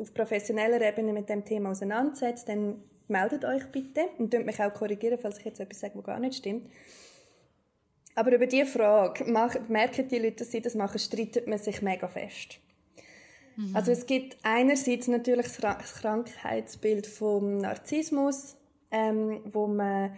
[0.00, 4.72] auf professioneller Ebene mit dem Thema auseinandersetzt, dann meldet euch bitte und könnt mich auch
[4.72, 6.70] korrigieren, falls ich jetzt etwas sage, was gar nicht stimmt.
[8.14, 9.24] Aber über diese Frage
[9.68, 12.58] merken die Leute, dass sie das machen, streitet man sich mega fest.
[13.56, 13.74] Mhm.
[13.76, 18.56] Also es gibt einerseits natürlich das Krankheitsbild vom Narzissmus,
[18.90, 20.16] ähm, wo man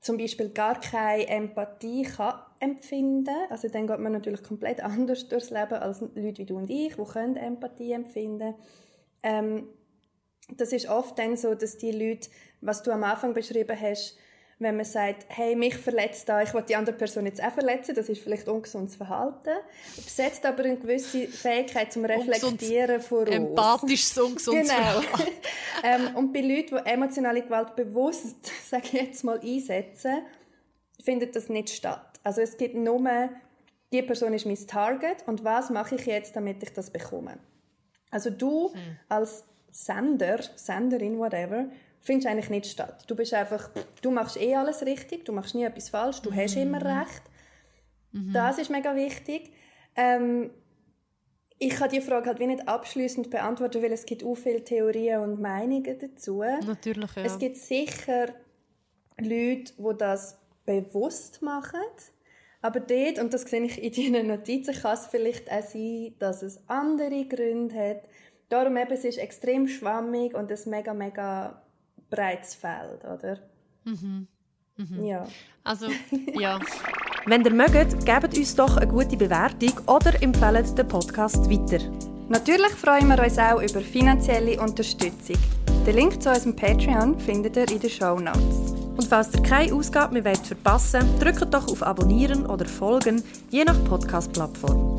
[0.00, 5.50] zum Beispiel gar keine Empathie kann empfinden Also dann geht man natürlich komplett anders durchs
[5.50, 8.54] Leben als Leute wie du und ich, die können Empathie empfinden
[9.22, 9.68] ähm,
[10.56, 12.28] Das ist oft dann so, dass die Leute,
[12.60, 14.16] was du am Anfang beschrieben hast,
[14.60, 17.94] wenn man sagt, hey, mich verletzt da, ich will die andere Person jetzt auch verletzen,
[17.94, 19.56] das ist vielleicht ungesundes Verhalten,
[20.04, 23.28] setzt aber eine gewisse Fähigkeit zum Reflektieren voraus.
[23.28, 25.00] Empathisches, ungesundes genau.
[25.84, 30.22] ähm, und bei Leuten, die emotionale Gewalt bewusst, sage ich jetzt mal, einsetzen,
[31.00, 32.17] findet das nicht statt.
[32.28, 33.30] Also es gibt nur,
[33.90, 37.38] die Person ist mein Target und was mache ich jetzt, damit ich das bekomme.
[38.10, 38.98] Also du hm.
[39.08, 41.70] als Sender, Senderin, whatever,
[42.02, 43.02] findest eigentlich nicht statt.
[43.06, 43.70] Du bist einfach,
[44.02, 46.36] du machst eh alles richtig, du machst nie etwas falsch, du mhm.
[46.36, 47.22] hast immer recht.
[48.12, 48.34] Mhm.
[48.34, 49.50] Das ist mega wichtig.
[49.96, 50.50] Ähm,
[51.58, 55.20] ich kann die Frage halt wie nicht abschließend beantworten, weil es gibt auch viele Theorien
[55.22, 56.42] und Meinungen dazu.
[56.42, 57.22] Natürlich, ja.
[57.22, 58.34] Es gibt sicher
[59.16, 61.80] Leute, die das bewusst machen.
[62.60, 66.42] Aber dort, und das sehe ich in deinen Notizen, kann es vielleicht auch sein, dass
[66.42, 68.02] es andere Gründe hat.
[68.48, 71.62] Darum eben, es ist extrem schwammig und ein mega, mega
[72.10, 73.38] breites Feld, oder?
[73.84, 74.26] Mhm.
[74.76, 75.04] Mhm.
[75.04, 75.26] Ja.
[75.64, 75.86] Also,
[76.38, 76.58] ja.
[77.26, 81.84] Wenn ihr mögt, gebt uns doch eine gute Bewertung oder empfehlt den Podcast weiter.
[82.28, 85.36] Natürlich freuen wir uns auch über finanzielle Unterstützung.
[85.86, 88.67] Den Link zu unserem Patreon findet ihr in den Show Notes.
[88.98, 93.62] Und falls ihr keine Ausgabe mehr verpassen wollt, drückt doch auf Abonnieren oder Folgen, je
[93.62, 94.98] nach Podcast-Plattform.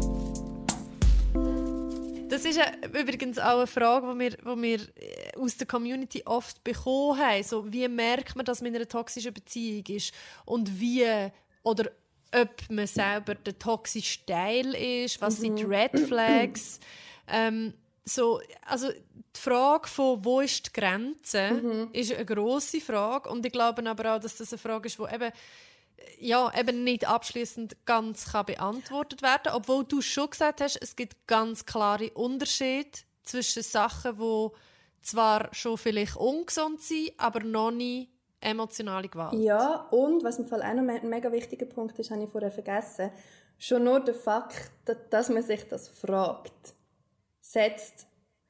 [2.29, 2.57] Das ist
[2.97, 7.43] übrigens auch eine Frage, die wir, die wir äh, aus der Community oft bekommen haben.
[7.43, 10.13] So, wie merkt man, dass man in einer toxischen Beziehung ist?
[10.45, 11.05] Und wie,
[11.63, 11.91] oder
[12.33, 15.19] ob man selber der toxische Teil ist?
[15.21, 15.41] Was mhm.
[15.41, 16.79] sind die Red Flags?
[17.27, 17.73] ähm,
[18.09, 21.89] so, also die Frage von wo ist die Grenze mhm.
[21.93, 25.13] ist eine grosse Frage und ich glaube aber auch, dass das eine Frage ist, die
[25.13, 25.31] eben
[26.19, 31.27] ja, eben nicht abschließend ganz kann beantwortet werden obwohl du schon gesagt hast, es gibt
[31.27, 34.47] ganz klare Unterschiede zwischen Sachen, die
[35.01, 38.09] zwar schon vielleicht ungesund sind, aber noch nie
[38.41, 39.33] emotionale Gewalt.
[39.33, 42.51] Ja, und was im Fall auch noch ein mega wichtiger Punkt ist, habe ich vorher
[42.51, 43.11] vergessen,
[43.57, 44.71] schon nur der Fakt,
[45.09, 46.73] dass man sich das fragt,
[47.49, 48.05] setzt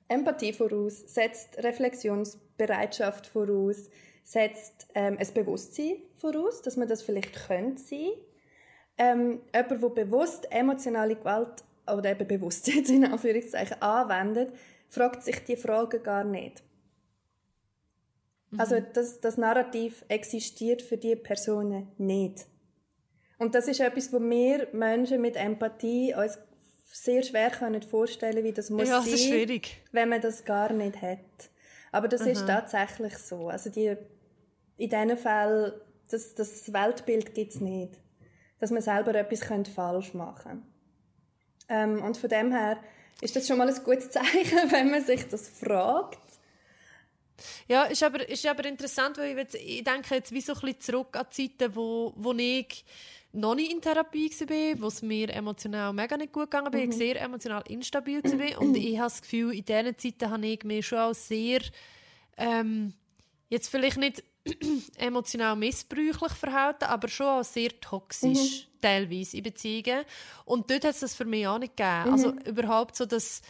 [0.10, 3.90] Empathie voraus, setzt Reflexionsbereitschaft voraus,
[4.24, 8.12] setzt ähm, ein Bewusstsein voraus, dass man das vielleicht könnte sein.
[8.98, 14.54] Ähm, jemand, der bewusst emotionale Gewalt oder eben Bewusstsein in Anführungszeichen anwendet,
[14.90, 16.62] fragt sich die Fragen gar nicht.
[18.52, 18.60] Mhm.
[18.60, 22.48] Also das, das Narrativ existiert für die Personen nicht.
[23.38, 26.38] Und das ist etwas, wo wir Menschen mit Empathie uns
[26.92, 29.82] sehr schwer können vorstellen, wie das muss ja, das ist schwierig.
[29.92, 31.20] wenn man das gar nicht hat.
[31.92, 32.30] Aber das Aha.
[32.30, 33.50] ist tatsächlich so.
[33.50, 33.96] Also die
[34.78, 35.74] in diesen Fällen,
[36.10, 37.94] das, das Weltbild gibt es nicht.
[38.60, 40.68] Dass man selber etwas falsch machen könnte.
[41.70, 42.80] Ähm, und von dem her
[43.22, 46.20] ist das schon mal ein gutes Zeichen, wenn man sich das fragt.
[47.68, 50.60] Ja, ist aber, ist aber interessant, weil ich, jetzt, ich denke jetzt wie so ein
[50.60, 52.84] bisschen zurück an Zeiten, wo, wo ich
[53.32, 56.92] noch nicht in Therapie war, wo es mir emotional mega nicht gut gegangen bin, mhm.
[56.92, 60.64] ich sehr emotional instabil war und ich habe das Gefühl, in diesen Zeiten habe ich
[60.64, 61.62] mich schon auch sehr
[62.38, 62.94] ähm,
[63.50, 64.24] jetzt vielleicht nicht
[64.98, 68.82] emotional missbräuchlich verhalten, aber schon auch sehr toxisch mhm.
[68.82, 70.06] teilweise in Beziehungen.
[70.46, 72.14] Und dort hat es das für mich auch nicht gegeben.
[72.14, 72.40] Also mhm.
[72.40, 73.42] Also überhaupt so, dass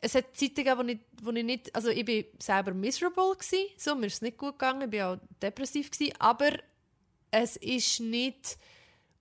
[0.00, 3.66] es hat Zeiten gegeben, wo ich, wo ich nicht, also ich bin selber miserable gewesen,
[3.76, 6.50] so, mir ist es nicht gut gegangen, ich war auch depressiv gewesen, aber
[7.30, 8.58] es ist nicht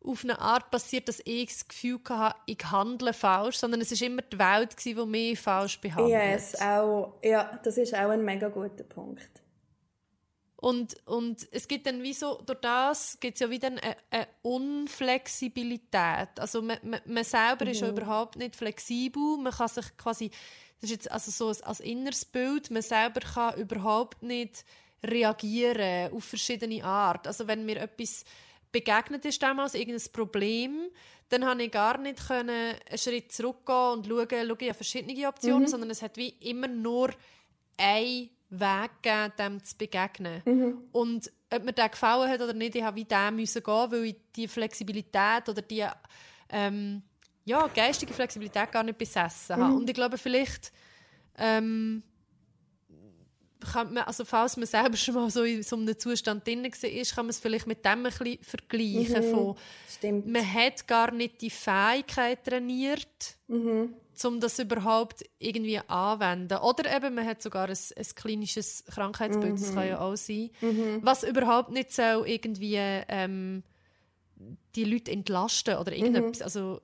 [0.05, 4.07] auf eine Art passiert, dass ich das Gefühl hatte, ich handle falsch, sondern es war
[4.07, 6.11] immer die Welt, die mich falsch behandelt.
[6.11, 9.29] Yes, auch, ja, das ist auch ein mega guter Punkt.
[10.57, 14.27] Und, und es gibt dann wie so, durch das gibt es ja wieder eine, eine
[14.41, 16.39] Unflexibilität.
[16.39, 17.71] Also man, man, man selber mhm.
[17.71, 17.97] ist ja mhm.
[17.97, 20.31] überhaupt nicht flexibel, man kann sich quasi,
[20.81, 24.65] das ist jetzt also so als inneres Bild, man selber kann überhaupt nicht
[25.03, 27.27] reagieren auf verschiedene Art.
[27.27, 28.25] Also wenn mir etwas
[28.75, 30.89] begegnet ist damals, irgendein Problem,
[31.29, 35.61] dann konnte ich gar nicht können einen Schritt zurückgehen und schauen, schauen ich verschiedene Optionen,
[35.61, 35.67] mhm.
[35.67, 37.11] sondern es hat wie immer nur
[37.77, 40.41] ein Weg gegeben, dem zu begegnen.
[40.43, 40.77] Mhm.
[40.91, 44.03] Und ob mir der gefallen hat oder nicht, ich habe wie dem müssen gehen, weil
[44.03, 45.85] ich die Flexibilität oder die
[46.49, 47.01] ähm,
[47.45, 49.71] ja, geistige Flexibilität gar nicht besessen habe.
[49.71, 49.77] Mhm.
[49.77, 50.73] Und ich glaube, vielleicht
[51.37, 52.03] ähm,
[53.65, 56.69] kann man, also falls man selber schon mal so in so einem Zustand drin war,
[56.71, 59.27] kann man es vielleicht mit dem ein bisschen vergleichen.
[59.27, 59.31] Mhm.
[59.31, 59.55] Von,
[59.89, 60.27] Stimmt.
[60.27, 63.93] Man hat gar nicht die Fähigkeit trainiert, mhm.
[64.23, 66.57] um das überhaupt irgendwie anzuwenden.
[66.59, 69.59] Oder eben, man hat sogar ein, ein klinisches Krankheitsbild, mhm.
[69.59, 70.99] das kann ja auch sein, mhm.
[71.01, 72.77] was überhaupt nicht so irgendwie...
[73.07, 73.63] Ähm,
[74.75, 76.39] die Leute entlasten oder irgendetwas.
[76.39, 76.43] Mhm.
[76.43, 76.81] Also,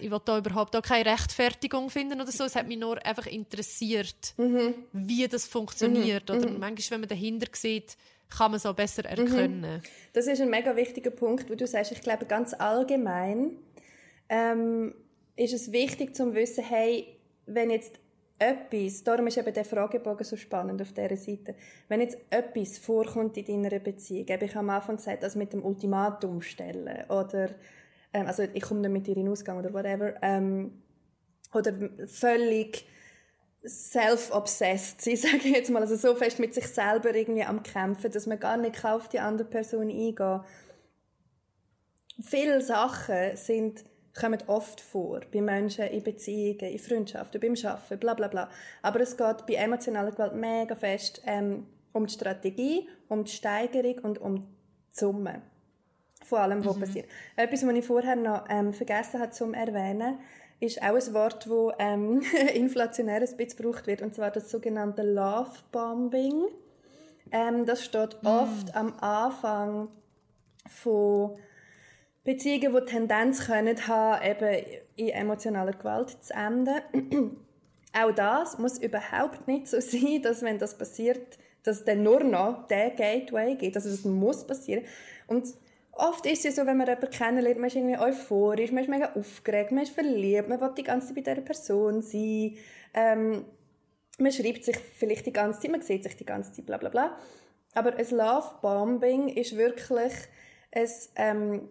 [0.00, 2.44] ich will da überhaupt auch keine Rechtfertigung finden oder so.
[2.44, 4.74] Es hat mich nur einfach interessiert, mhm.
[4.92, 6.28] wie das funktioniert.
[6.28, 6.36] Mhm.
[6.36, 6.58] Oder mhm.
[6.58, 7.96] manchmal, wenn man dahinter sieht,
[8.30, 9.26] kann man es auch besser mhm.
[9.26, 9.82] erkennen.
[10.12, 13.58] Das ist ein mega wichtiger Punkt, wo du sagst, ich glaube ganz allgemein
[14.28, 14.94] ähm,
[15.36, 17.98] ist es wichtig zu wissen, hey, wenn jetzt
[18.44, 21.54] etwas, darum ist eben der Fragebogen so spannend auf dieser Seite,
[21.88, 25.64] wenn jetzt etwas vorkommt in deiner Beziehung, ich habe am Anfang gesagt, das mit dem
[25.64, 27.50] Ultimatum stellen oder
[28.12, 30.82] ähm, also ich komme nicht mit dir in Ausgang oder whatever ähm,
[31.52, 31.72] oder
[32.06, 32.86] völlig
[33.66, 38.12] self-obsessed sein, sage ich jetzt mal, also so fest mit sich selber irgendwie am Kämpfen,
[38.12, 40.40] dass man gar nicht auf die andere Person eingehen
[42.20, 43.84] Viele Sachen sind
[44.18, 48.50] kommen oft vor, bei Menschen in Beziehungen, in Freundschaften, beim Arbeiten, bla bla bla.
[48.82, 53.98] Aber es geht bei emotionaler Gewalt mega fest ähm, um die Strategie, um die Steigerung
[53.98, 54.44] und um die
[54.90, 55.42] Summe.
[56.24, 56.80] Von allem, was mhm.
[56.80, 57.08] passiert.
[57.36, 60.18] Etwas, was ich vorher noch ähm, vergessen habe zu erwähnen,
[60.60, 62.22] ist auch ein Wort, das ähm,
[62.54, 66.44] inflationär ein bisschen gebraucht wird, und zwar das sogenannte Love Bombing.
[67.30, 68.28] Ähm, das steht mhm.
[68.28, 69.88] oft am Anfang
[70.68, 71.36] von
[72.24, 74.64] Beziehungen, die Tendenz können haben, eben
[74.96, 76.80] in emotionaler Gewalt zu enden.
[77.92, 82.24] Auch das muss überhaupt nicht so sein, dass wenn das passiert, dass es dann nur
[82.24, 83.76] noch der Gateway gibt.
[83.76, 84.84] Also das muss passieren.
[85.26, 85.48] Und
[85.92, 89.12] oft ist es so, wenn man jemanden kennenlernt, man ist irgendwie euphorisch, man ist mega
[89.14, 92.56] aufgeregt, man ist verliebt, man will die ganze Zeit bei dieser Person sein.
[92.94, 93.44] Ähm,
[94.18, 96.88] man schreibt sich vielleicht die ganze Zeit, man sieht sich die ganze Zeit, bla bla
[96.88, 97.18] bla.
[97.74, 100.12] Aber ein Love-Bombing ist wirklich
[100.72, 100.88] ein...
[101.16, 101.68] Ähm,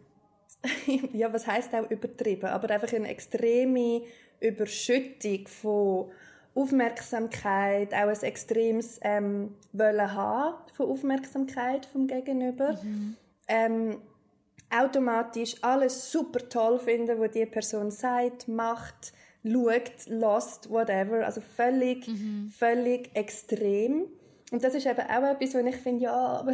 [1.13, 4.04] ja, was heißt auch übertrieben, aber einfach eine extreme
[4.39, 6.12] Überschüttung von
[6.56, 12.80] Aufmerksamkeit, auch ein extremes ähm, Wollen haben von Aufmerksamkeit vom Gegenüber.
[12.84, 13.15] Mhm.
[13.47, 14.02] Ähm,
[14.69, 21.26] automatisch alles super toll finden, was die Person sagt, macht, schaut, lost, whatever.
[21.26, 22.52] Also völlig, mhm.
[22.56, 24.08] völlig extrem.
[24.52, 26.54] Und das ist eben auch etwas, wo ich finde, ja, aber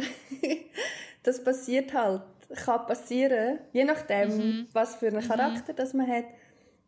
[1.22, 2.22] das passiert halt
[2.54, 4.68] kann passieren, je nachdem, mhm.
[4.72, 5.28] was für einen mhm.
[5.28, 5.76] Charakter mhm.
[5.76, 6.24] das man hat.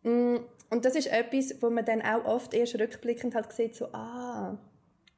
[0.02, 0.36] Mm,
[0.70, 4.58] und das ist etwas, wo man dann auch oft erst rückblickend halt sieht, so, ah,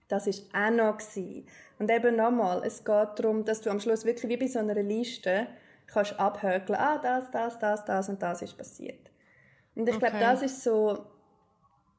[0.08, 1.46] das ist auch noch gewesen.
[1.78, 4.74] Und eben nochmal, es geht darum, dass du am Schluss wirklich wie bei so einer
[4.74, 5.46] Liste
[5.86, 9.10] kannst abhökeln, ah, das, das, das, das und das ist passiert.
[9.74, 10.10] Und ich okay.
[10.10, 11.06] glaube, das ist so,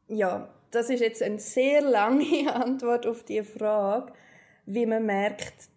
[0.07, 4.13] ja, das ist jetzt eine sehr lange Antwort auf die Frage,
[4.65, 5.69] wie man merkt,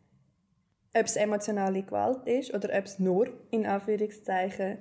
[0.94, 4.79] ob es emotionale Gewalt ist oder ob es nur, in Anführungszeichen,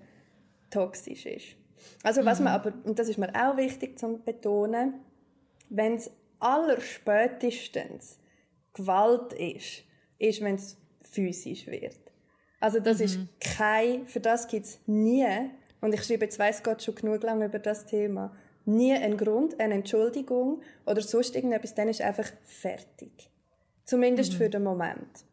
[0.70, 1.56] toxisch ist.
[2.04, 2.46] Also was mhm.
[2.46, 4.96] man aber, und das ist mir auch wichtig zu betonen,
[5.70, 8.20] wenn es allerspätestens
[8.74, 9.84] Gewalt ist,
[10.20, 11.98] ist, wenn es physisch wird.
[12.60, 13.06] Also das mhm.
[13.06, 15.26] ist kein, für das gibt es nie,
[15.82, 19.60] und ich schreibe jetzt weiss Gott schon genug lang über das Thema, nie einen Grund,
[19.60, 23.30] eine Entschuldigung oder sonst irgendetwas, dann ist einfach fertig.
[23.86, 24.38] Zumindest mhm.
[24.38, 25.27] für den Moment.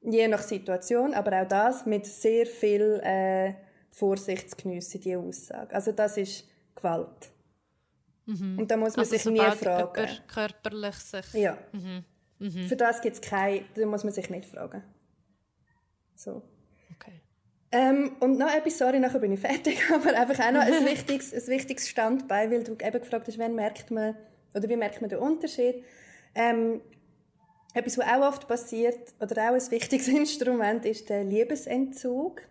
[0.00, 3.54] Je nach Situation, aber auch das mit sehr viel äh,
[3.90, 5.74] Vorsicht zu geniessen, die Aussage.
[5.74, 7.30] Also das ist Gewalt.
[8.26, 8.58] Mhm.
[8.58, 10.08] Und da muss man also sich nie fragen.
[10.28, 11.34] körperlich sich...
[11.34, 11.58] Ja.
[11.72, 12.04] Mhm.
[12.38, 12.68] Mhm.
[12.68, 13.64] Für das gibt es keine...
[13.74, 14.82] Da muss man sich nicht fragen.
[16.14, 16.42] So.
[16.94, 17.20] Okay.
[17.72, 21.32] Ähm, und noch etwas, sorry, nachher bin ich fertig, aber einfach auch noch ein wichtiges,
[21.32, 24.16] ein wichtiges Standbein, weil du eben gefragt hast, wann merkt man,
[24.54, 25.84] oder wie merkt man den Unterschied.
[26.34, 26.80] Ähm,
[27.74, 32.42] etwas, was auch oft passiert, oder auch ein wichtiges Instrument, ist der Liebesentzug.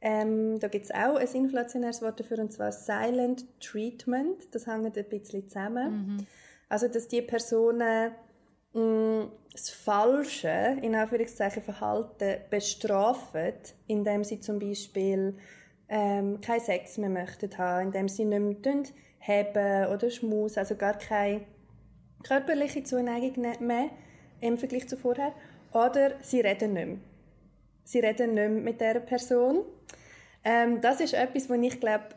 [0.00, 4.54] Ähm, da gibt es auch ein inflationäres Wort dafür, und zwar Silent Treatment.
[4.54, 5.92] Das hängt ein bisschen zusammen.
[5.92, 6.26] Mhm.
[6.68, 8.12] Also, dass die Personen
[8.74, 13.54] mh, mm, das falsche, in Anführungszeichen, Verhalten bestrafen,
[13.88, 15.36] indem sie zum Beispiel
[15.88, 18.82] ähm, keinen Sex mehr möchten haben, indem sie nicht mehr
[19.20, 21.40] haben oder schmusen, also gar keine
[22.22, 23.90] körperliche Zuneigung mehr
[24.40, 25.32] im Vergleich zu vorher.
[25.72, 26.98] Oder sie reden nicht mehr.
[27.84, 29.64] Sie reden nicht mehr mit dieser Person.
[30.44, 32.08] Ähm, das ist etwas, wo ich glaube,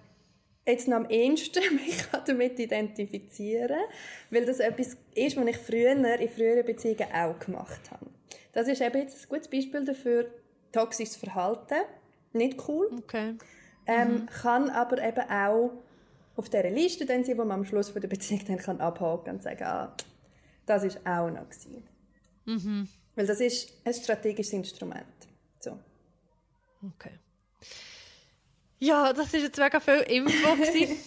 [0.65, 3.85] jetzt noch am ehesten mich damit identifizieren kann,
[4.29, 8.07] weil das etwas ist, was ich früher in früheren Beziehungen auch gemacht habe.
[8.53, 10.27] Das ist eben jetzt ein gutes Beispiel dafür,
[10.71, 11.81] toxisches Verhalten,
[12.33, 13.35] nicht cool, okay.
[13.87, 14.25] ähm, mhm.
[14.27, 15.71] kann aber eben auch
[16.35, 19.35] auf dieser Liste dann sein, wo man am Schluss von der Beziehung dann kann abhaken
[19.35, 19.95] und sagen, ah,
[20.65, 21.83] das ist auch noch gewesen.
[22.45, 22.87] Mhm.
[23.15, 25.05] Weil das ist ein strategisches Instrument.
[25.59, 25.77] So.
[26.95, 27.11] Okay.
[28.79, 30.57] Ja, das ist jetzt mega viel Info.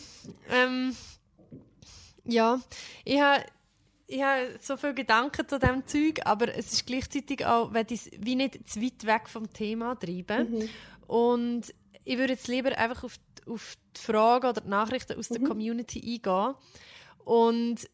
[0.51, 0.95] ähm,
[2.24, 2.61] ja,
[3.05, 3.45] ich habe
[4.07, 8.07] ich habe so viele Gedanken zu diesem Zeug, aber es ist gleichzeitig auch, wenn ich
[8.07, 10.51] es wie nicht zu weit weg vom Thema treiben.
[10.51, 10.68] Mhm.
[11.07, 11.74] Und
[12.05, 15.35] ich würde jetzt lieber einfach auf die, auf die Fragen oder die Nachrichten aus mhm.
[15.35, 16.55] der Community eingehen
[17.24, 17.89] und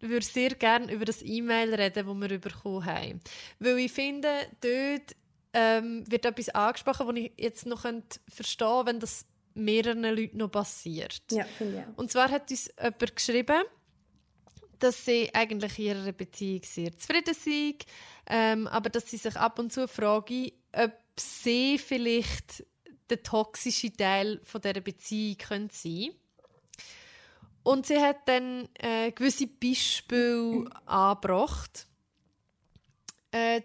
[0.00, 3.20] würde sehr gerne über das E-Mail reden, das wir bekommen haben.
[3.58, 4.28] Weil ich finde,
[4.60, 5.16] dort
[5.52, 7.82] ähm, wird etwas angesprochen, das ich jetzt noch
[8.28, 11.22] verstehen könnte, wenn das mehreren Leuten noch passiert.
[11.30, 11.98] Ja, finde ich.
[11.98, 13.62] Und zwar hat uns jemand geschrieben,
[14.78, 17.84] dass sie eigentlich in ihrer Beziehung sehr zufrieden sind,
[18.26, 22.64] ähm, aber dass sie sich ab und zu fragen, ob sie vielleicht
[23.10, 26.14] der toxische Teil von dieser Beziehung sein können.
[27.62, 31.86] Und sie hat dann äh, gewisse Beispiele angebracht.
[33.32, 33.62] Äh,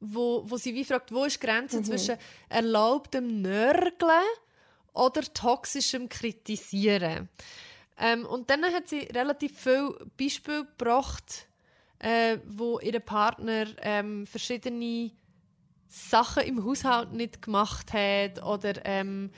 [0.00, 1.84] wo, wo sie wie fragt, wo ist die Grenze mhm.
[1.84, 2.16] zwischen
[2.48, 4.22] erlaubtem Nörgeln
[4.92, 7.28] oder toxischem Kritisieren.
[7.98, 11.46] Ähm, und dann hat sie relativ viele Beispiele gebracht,
[11.98, 15.12] äh, wo ihr Partner ähm, verschiedene
[15.88, 19.30] Sachen im Haushalt nicht gemacht hat oder ähm,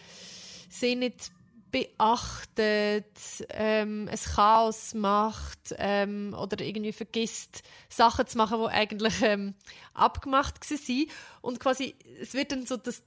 [0.68, 1.30] sie nicht
[1.70, 3.18] beachtet,
[3.50, 9.54] ähm, ein Chaos macht ähm, oder irgendwie vergisst, Sachen zu machen, die eigentlich ähm,
[9.94, 11.06] abgemacht waren.
[11.42, 13.02] Und quasi, es wird dann so das,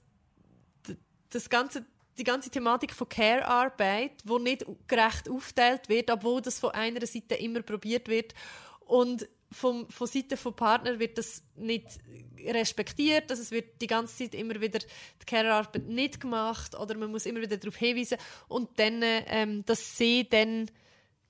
[1.30, 1.84] das ganze,
[2.18, 7.34] die ganze Thematik von Care-Arbeit, wo nicht gerecht aufteilt wird, obwohl das von einer Seite
[7.36, 8.34] immer probiert wird.
[8.80, 11.98] Und vom, von Seite des Partner wird das nicht
[12.46, 17.10] respektiert, also es wird die ganze Zeit immer wieder die Care-Arbeit nicht gemacht oder man
[17.10, 20.70] muss immer wieder darauf hinweisen und dann, ähm, dass sie dann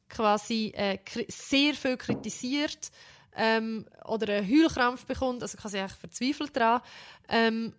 [0.08, 0.98] quasi äh,
[1.28, 2.90] sehr viel kritisiert
[3.36, 6.82] ähm, oder einen Heulkrampf bekommt, also quasi eigentlich verzweifelt daran.
[7.28, 7.74] Ähm,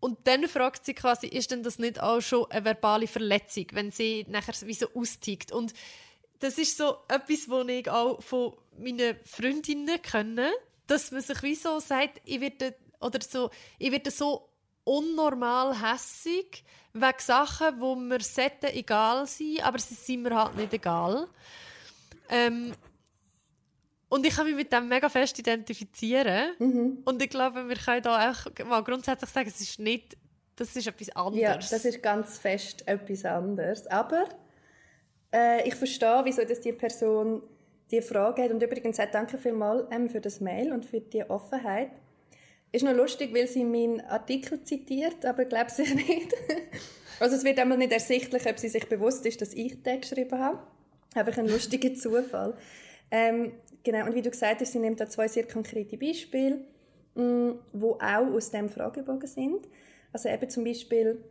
[0.00, 3.90] und dann fragt sie quasi, ist denn das nicht auch schon eine verbale Verletzung, wenn
[3.90, 5.74] sie nachher wie so austickt und
[6.40, 10.50] das ist so etwas, was ich auch von meinen Freundinnen kenne,
[10.86, 14.48] dass man sich wie so sagt, ich werde, oder so, ich werde so
[14.84, 20.72] unnormal hässig wegen Sachen, wo mir sollten egal sein, aber sie sind mir halt nicht
[20.72, 21.28] egal.
[22.30, 22.72] Ähm,
[24.08, 26.54] und ich kann mich mit dem mega fest identifizieren.
[26.58, 26.98] Mhm.
[27.04, 30.16] Und ich glaube, wir können da auch mal grundsätzlich sagen, es ist nicht,
[30.56, 31.40] das ist etwas anderes.
[31.40, 33.86] Ja, das ist ganz fest etwas anderes.
[33.86, 34.24] Aber
[35.32, 37.42] äh, ich verstehe, wieso dass die Person
[37.90, 38.50] die Frage hat.
[38.50, 41.90] Und übrigens auch danke vielmals ähm, für das Mail und für die Offenheit.
[42.70, 46.34] Ist noch lustig, weil sie meinen Artikel zitiert, aber ich glaube sie nicht.
[47.20, 50.38] also es wird einmal nicht ersichtlich, ob sie sich bewusst ist, dass ich den geschrieben
[50.38, 50.58] habe.
[51.14, 52.54] Einfach ein lustiger Zufall.
[53.10, 56.60] Ähm, genau, und wie du gesagt hast, sie nimmt da zwei sehr konkrete Beispiele,
[57.14, 59.66] mh, mm, wo auch aus dem Fragebogen sind.
[60.12, 61.24] Also eben zum Beispiel,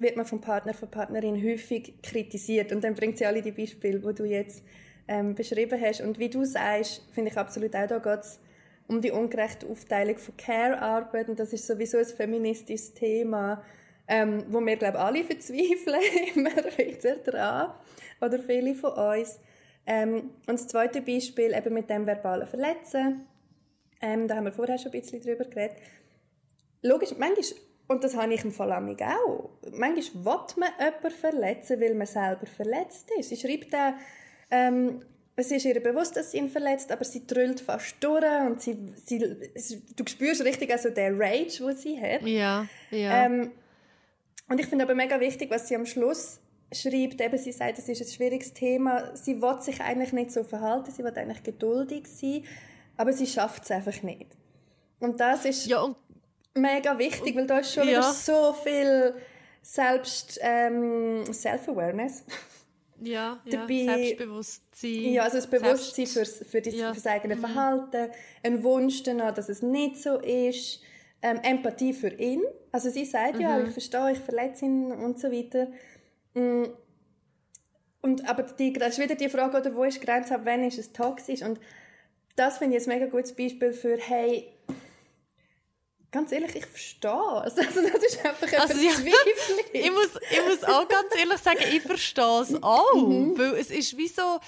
[0.00, 2.72] wird man vom Partner, von Partnerin häufig kritisiert.
[2.72, 4.64] Und dann bringt sie alle die Beispiele, die du jetzt
[5.10, 6.00] ähm, beschrieben hast.
[6.00, 8.38] Und wie du sagst, finde ich absolut auch, da geht es
[8.86, 11.28] um die ungerechte Aufteilung von Care-Arbeit.
[11.28, 13.62] Und das ist sowieso ein feministisches Thema,
[14.06, 16.00] ähm, wo wir, glaube ich, alle verzweifeln,
[16.34, 17.74] immer wieder dran.
[18.20, 19.40] Oder viele von uns.
[19.84, 23.26] Ähm, und das zweite Beispiel eben mit dem verbalen Verletzen.
[24.00, 25.76] Ähm, da haben wir vorher schon ein bisschen drüber geredet.
[26.82, 28.80] Logisch, manchmal und das habe ich im Fall auch.
[29.72, 33.32] Manchmal will man jemanden verletzen, weil man selber verletzt ist.
[33.32, 33.94] Ich schreibe da,
[34.50, 35.02] ähm,
[35.36, 38.76] es ist ihr bewusst, dass sie ihn verletzt, aber sie drüllt fast durch und sie,
[39.04, 42.22] sie, du spürst richtig also den Rage, den sie hat.
[42.22, 43.24] Ja, ja.
[43.24, 43.52] Ähm,
[44.48, 46.40] und ich finde aber mega wichtig, was sie am Schluss
[46.72, 50.44] schreibt, eben sie sagt, es ist ein schwieriges Thema, sie will sich eigentlich nicht so
[50.44, 52.44] verhalten, sie will eigentlich geduldig sein,
[52.96, 54.26] aber sie schafft es einfach nicht.
[54.98, 55.96] Und das ist ja, und,
[56.54, 57.98] mega wichtig, weil da ist schon Ja.
[57.98, 59.14] wieder so viel
[59.62, 62.24] Selbst, ähm, Self-Awareness.
[63.02, 63.60] Ja, ja.
[63.60, 65.12] Dabei- Selbstbewusstsein.
[65.12, 66.90] Ja, also das Bewusstsein Selbst- fürs, für, das, Ja.
[66.90, 66.94] Mhm.
[66.94, 68.10] für das eigene Verhalten,
[68.42, 70.80] ein Wunsch danach, dass es nicht so ist,
[71.22, 72.42] ähm, Empathie für ihn.
[72.72, 73.66] Also sie sagt ja, Mhm.
[73.66, 75.68] ich verstehe, ich verletze ihn und so weiter.
[76.34, 76.64] Mm.
[78.02, 80.64] Und, aber die, das ist wieder die Frage, oder wo ist die Grenze, ab wann
[80.64, 81.42] ist es toxisch?
[81.42, 81.60] Und
[82.36, 84.50] das finde ich ein mega gutes Beispiel für, hey,
[86.10, 87.56] ganz ehrlich, ich verstehe es.
[87.56, 88.92] Also das ist einfach eine Also, ja.
[89.72, 92.94] Ich, muss, ich muss auch ganz ehrlich sagen, ich verstehe es auch.
[92.94, 94.40] Weil es ist wie so,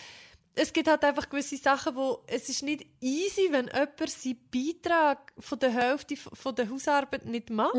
[0.55, 5.33] es gibt halt einfach gewisse Sachen, wo es ist nicht easy, wenn jemand seinen Beitrag
[5.39, 7.75] von der Hälfte von der Hausarbeit nicht macht.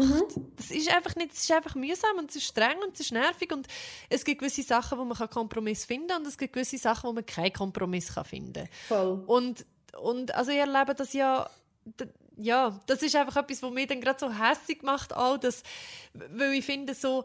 [0.56, 3.12] Das ist einfach nicht, es ist einfach mühsam und es ist streng und es ist
[3.12, 3.68] nervig und
[4.10, 7.10] es gibt gewisse Sachen, wo man einen Kompromiss finden kann und es gibt gewisse Sachen,
[7.10, 8.70] wo man keinen Kompromiss kann finden kann.
[8.88, 9.24] Voll.
[9.28, 9.66] Und,
[10.02, 11.48] und also ich erlebe das ja,
[12.38, 15.64] ja, das ist einfach etwas, was mich dann gerade so hässlich macht, auch, dass,
[16.14, 17.24] weil ich finde, so,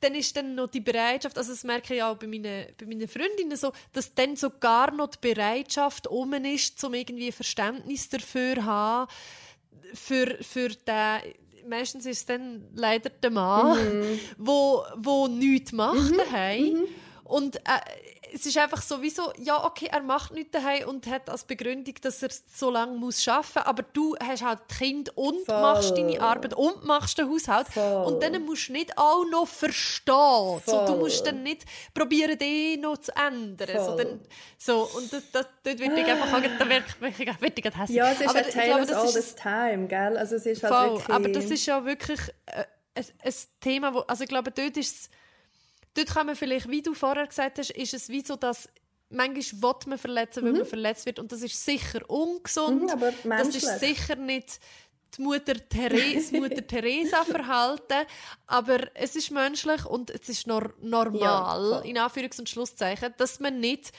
[0.00, 3.08] dann ist dann noch die Bereitschaft, also das merke ich auch bei meinen, bei meinen
[3.08, 8.64] Freundinnen so, dass dann sogar noch die Bereitschaft um ist, um irgendwie Verständnis dafür zu
[8.64, 9.10] haben,
[9.92, 11.20] für, für den,
[11.68, 16.84] meistens ist es dann leider der Mann, wo, wo nichts macht daheim.
[17.24, 17.60] Und äh,
[18.34, 22.20] es ist einfach sowieso, ja, okay, er macht nichts daheim und hat als Begründung, dass
[22.22, 23.66] er so lange muss arbeiten muss.
[23.66, 25.60] Aber du hast halt Kind und Voll.
[25.60, 27.68] machst deine Arbeit und machst den Haushalt.
[27.68, 28.04] Voll.
[28.06, 30.60] Und dann musst du nicht auch noch verstehen.
[30.66, 31.64] So, du musst dann nicht
[31.94, 33.68] probieren, den noch zu ändern.
[33.84, 34.20] So, dann,
[34.58, 36.84] so, und das, das, dort wird ich einfach, da wird
[37.18, 37.96] ich, wird ich, hässlich.
[37.96, 40.16] Ja, es ist Aber ein Tale glaube, of das all ist- this time, gell?
[40.18, 41.08] Also es ist halt wirklich...
[41.14, 42.64] aber das ist ja wirklich äh,
[42.96, 45.10] ein, ein Thema, wo, also ich glaube, dort ist es,
[45.94, 48.68] dort kann man vielleicht, wie du vorher gesagt hast, ist es wie so, dass
[49.10, 51.18] manchmal will man verletzen, weil man verletzt wird.
[51.18, 54.58] Und das ist sicher ungesund, Mhm, aber das ist sicher nicht
[55.16, 58.04] die Mutter Therese, Mutter Teresa Verhalten,
[58.48, 63.38] aber es ist menschlich und es ist nor normal, Ja, in Anführungs- und Schlusszeichen, dass
[63.38, 63.92] man nicht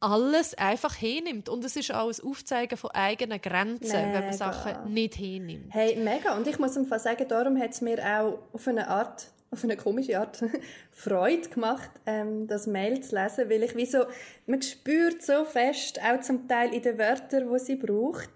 [0.00, 1.48] alles einfach hinnimmt.
[1.48, 4.32] Und es ist auch ein Aufzeigen von eigenen Grenzen, wenn man Mega.
[4.32, 5.72] Sachen nicht hinnimmt.
[5.72, 6.36] Hey, mega.
[6.36, 9.76] Und ich muss Fall sagen, darum hat es mir auch auf eine Art, auf eine
[9.76, 10.44] komische Art,
[10.92, 14.04] Freude gemacht, ähm, das Mail zu lesen, weil ich wie so,
[14.46, 18.30] man spürt so fest, auch zum Teil in den Wörtern, die sie braucht,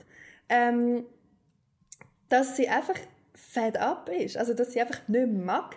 [0.49, 1.05] ähm,
[2.29, 2.99] dass sie einfach
[3.35, 4.37] fed up ist.
[4.37, 5.77] Also, dass sie einfach nicht mag.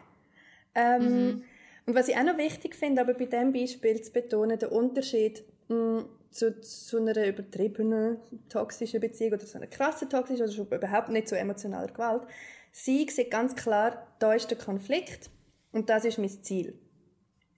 [0.75, 1.43] Ähm,
[1.85, 5.43] Und was ich auch noch wichtig finde, aber bei diesem Beispiel zu betonen, der Unterschied
[5.67, 8.17] mh, zu, zu einer übertriebenen
[8.49, 12.23] toxischen Beziehung oder zu einer krassen toxischen oder überhaupt nicht so emotionaler Gewalt.
[12.71, 15.29] Sie sieht ganz klar, da ist der Konflikt
[15.71, 16.79] und das ist mein Ziel.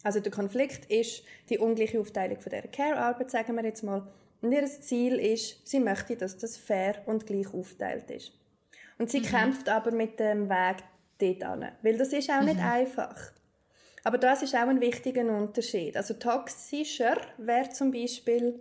[0.04, 4.12] Also der Konflikt ist die ungleiche Aufteilung von der Care-Arbeit, sagen wir jetzt mal.
[4.42, 8.34] Und ihr Ziel ist, sie möchte, dass das fair und gleich aufteilt ist.
[8.98, 10.78] Und sie kämpft aber mit dem Weg
[11.20, 11.72] dort an.
[11.82, 13.32] Weil das ist auch nicht einfach.
[14.04, 15.96] Aber das ist auch ein wichtiger Unterschied.
[15.96, 18.60] Also toxischer wäre zum Beispiel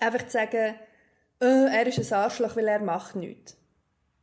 [0.00, 0.74] einfach zu sagen,
[1.40, 3.56] äh, er ist ein Arschloch, weil er macht nichts.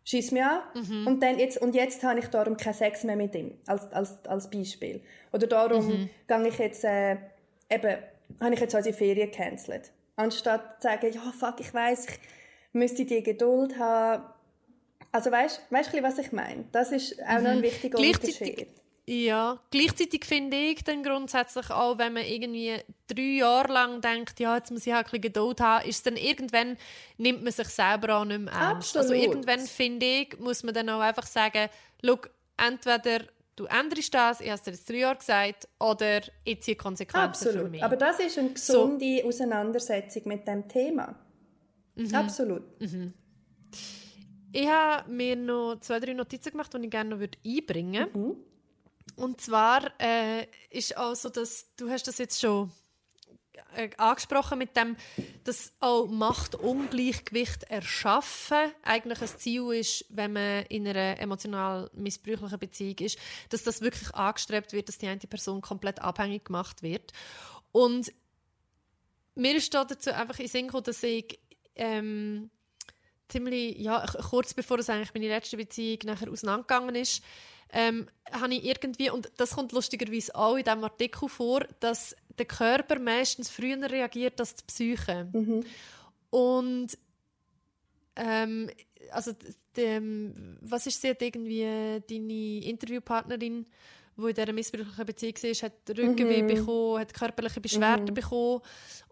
[0.03, 0.61] Schieß mich an
[1.05, 4.25] und, dann jetzt, und jetzt habe ich darum keinen Sex mehr mit ihm, als, als,
[4.25, 5.01] als Beispiel.
[5.31, 7.17] Oder darum gehe ich jetzt, äh,
[7.69, 7.97] eben,
[8.39, 9.91] habe ich jetzt unsere Ferien gecancelt.
[10.15, 12.19] Anstatt zu sagen, ja, fuck, ich weiß, ich
[12.73, 14.23] müsste die Geduld haben.
[15.11, 16.65] Also weißt du, weißt, was ich meine?
[16.71, 18.67] Das ist auch noch ein wichtiger Gleichzeitig- Unterschied.
[19.07, 22.75] Ja, gleichzeitig finde ich dann grundsätzlich auch, wenn man irgendwie
[23.07, 26.03] drei Jahre lang denkt, ja, jetzt muss ich halt ein bisschen Geduld haben, ist es
[26.03, 26.77] dann irgendwann,
[27.17, 28.95] nimmt man sich selber auch nicht mehr ernst.
[28.95, 31.67] Also irgendwann, finde ich, muss man dann auch einfach sagen,
[32.05, 32.19] schau,
[32.57, 33.25] entweder
[33.55, 37.43] du änderst das, ich habe es dir jetzt drei Jahre gesagt, oder ich ziehe Konsequenzen
[37.43, 37.71] für Absolut.
[37.71, 37.83] mich.
[37.83, 41.15] Aber das ist eine gesunde Auseinandersetzung mit dem Thema.
[41.95, 42.15] Mhm.
[42.15, 42.63] Absolut.
[44.53, 48.50] Ich habe mir noch zwei, drei Notizen gemacht, die ich gerne noch würde einbringen würde.
[49.21, 52.71] Und zwar äh, ist auch so, dass du hast das jetzt schon
[53.75, 54.97] äh, angesprochen mit dem,
[55.43, 62.97] dass auch Machtungleichgewicht erschaffen eigentlich ein Ziel ist, wenn man in einer emotional missbräuchlichen Beziehung
[62.97, 63.19] ist,
[63.49, 67.13] dass das wirklich angestrebt wird, dass die eine Person komplett abhängig gemacht wird.
[67.71, 68.11] Und
[69.35, 71.39] mir ist da dazu einfach in Sinn gekommen, dass ich
[71.75, 72.49] ähm,
[73.29, 77.21] ziemlich, ja, kurz bevor es eigentlich meine letzte Beziehung nachher auseinandergegangen ist,
[77.73, 82.45] ähm, habe ich irgendwie, und das kommt lustigerweise auch in diesem Artikel vor, dass der
[82.45, 85.27] Körper meistens früher reagiert als die Psyche.
[86.29, 86.97] Und
[88.15, 88.69] ähm,
[89.11, 89.31] also
[89.75, 91.63] dem, was ist sie hat irgendwie
[92.09, 93.65] deine Interviewpartnerin,
[94.17, 98.61] wo in dieser missbräuchlichen Beziehung war, hat Rückenweh bekommen, hat körperliche Beschwerden bekommen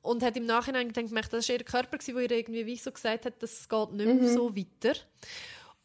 [0.02, 3.26] und hat im Nachhinein gedacht, das war ihr Körper, der ihr irgendwie wie so gesagt
[3.26, 4.94] hat, das geht nicht mehr so weiter.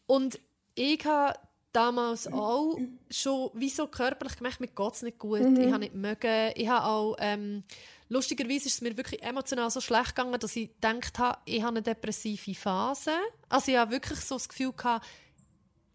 [0.07, 0.41] Und
[0.75, 1.39] ich habe
[1.75, 2.79] damals auch
[3.11, 6.69] schon wie so körperlich gemerkt, mir geht es nicht gut, ich habe nicht mögen, ich
[6.69, 7.63] habe auch, ähm,
[8.09, 11.77] lustigerweise ist es mir wirklich emotional so schlecht gegangen, dass ich gedacht habe, ich habe
[11.77, 13.13] eine depressive Phase.
[13.49, 15.05] Also ich habe wirklich so das Gefühl gehabt,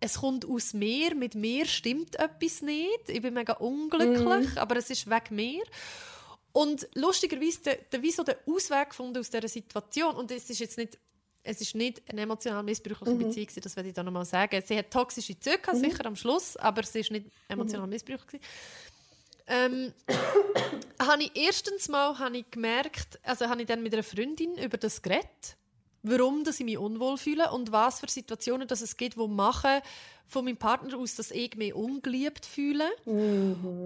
[0.02, 4.90] es kommt aus mir, mit mir stimmt etwas nicht, ich bin mega unglücklich, aber es
[4.90, 5.64] ist wegen mir.
[6.52, 10.60] Und lustigerweise, der, der, wie so der Ausweg gefunden aus dieser Situation, und es ist
[10.60, 10.98] jetzt nicht
[11.50, 14.62] es ist nicht eine emotional missbräuchliche Beziehung, das werde ich da nochmal sagen.
[14.64, 18.41] Sie hat toxische Züge, gehabt, sicher am Schluss, aber sie ist nicht emotional missbräuchlich.
[19.47, 19.91] Ähm,
[21.02, 24.78] habe ich erstens mal habe ich gemerkt, also habe ich dann mit einer Freundin über
[24.78, 25.58] das geredet,
[26.04, 29.82] warum dass ich mich unwohl fühle und was für Situationen dass es gibt, wo machen
[30.28, 32.88] von meinem Partner aus, dass ich mich ungeliebt fühle.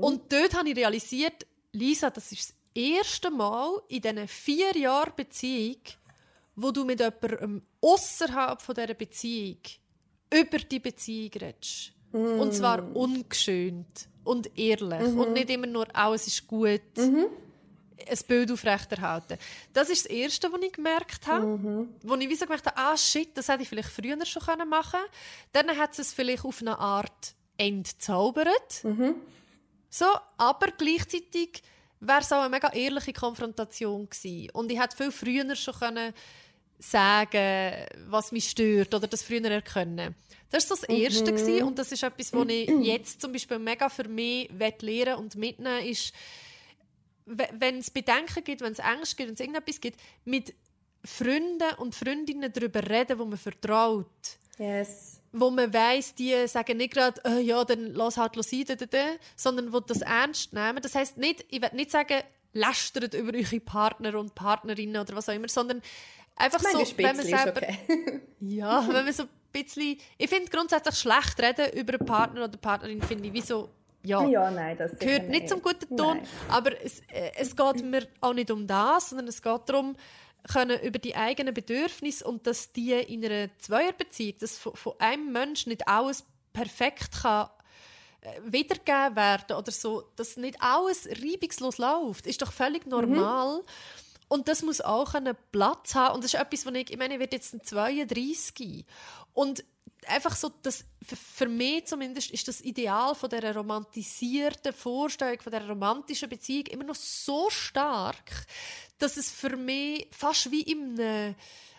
[0.01, 5.13] Und dort habe ich realisiert, Lisa, das ist das erste Mal in diesen vier Jahren
[5.15, 5.77] Beziehung,
[6.55, 9.57] wo du mit jemandem außerhalb von dieser Beziehung
[10.33, 11.93] über die Beziehung redest.
[12.11, 15.01] Und zwar ungeschönt und ehrlich.
[15.15, 16.81] Und nicht immer nur, alles ist gut,
[18.05, 19.37] ein Bild aufrechterhalten.
[19.71, 21.87] Das ist das Erste, was ich gemerkt habe.
[22.03, 24.99] Wo ich wie so gemerkt habe, ah shit, das hätte ich vielleicht früher schon machen
[24.99, 25.05] können.
[25.53, 28.83] Dann hat es vielleicht auf eine Art entzaubert.
[29.89, 30.05] So,
[30.37, 31.63] aber gleichzeitig
[31.99, 34.49] wäre es auch eine mega ehrliche Konfrontation gewesen.
[34.51, 36.13] Und ich hätte viel früher schon können
[36.89, 40.15] sagen, was mich stört oder das früher erkennen.
[40.49, 41.63] Das war so das Erste gewesen.
[41.63, 44.49] und das ist etwas, was ich jetzt zum Beispiel mega für mich
[44.81, 46.13] lernen und mitnehmen ist,
[47.25, 50.53] we- wenn es Bedenken gibt, wenn es Ängste gibt, wenn es irgendetwas gibt, mit
[51.05, 54.07] Freunden und Freundinnen darüber reden, wo man vertraut
[54.59, 55.19] Yes.
[55.31, 58.85] wo man weiss, die sagen nicht gerade, äh, ja, dann lass halt sein, da, da,
[58.85, 59.05] da,
[59.35, 60.79] sondern wo das ernst nehmen.
[60.81, 62.21] Das heißt nicht, ich will nicht sagen,
[62.53, 65.81] lästert über eure Partner und Partnerinnen oder was auch immer, sondern
[66.35, 68.21] einfach so, wenn man selber, okay.
[68.39, 72.57] ja, wenn man so ein bisschen, ich finde grundsätzlich schlecht reden über einen Partner oder
[72.57, 73.69] Partnerin, finde ich wie so,
[74.05, 76.27] ja, ja, nein, das gehört nicht zum guten Ton, Nein.
[76.49, 79.95] aber es, äh, es geht mir auch nicht um das, sondern es geht darum,
[80.51, 85.31] können über die eigenen Bedürfnisse und dass die in einer Zweierbeziehung, dass von, von einem
[85.31, 87.47] Menschen nicht alles perfekt kann
[88.21, 93.61] äh, wiedergegeben werden oder so, dass nicht alles reibungslos läuft, ist doch völlig normal.
[94.33, 96.15] Und das muss auch einen Platz haben.
[96.15, 98.83] Und das ist etwas, was ich, ich meine, ich werde jetzt ein 32
[99.33, 99.63] und
[100.07, 105.69] einfach so, das, für, mich zumindest, ist das Ideal von dieser romantisierten Vorstellung, von dieser
[105.69, 108.47] romantischen Beziehung immer noch so stark,
[108.97, 111.35] dass es für mich fast wie in einem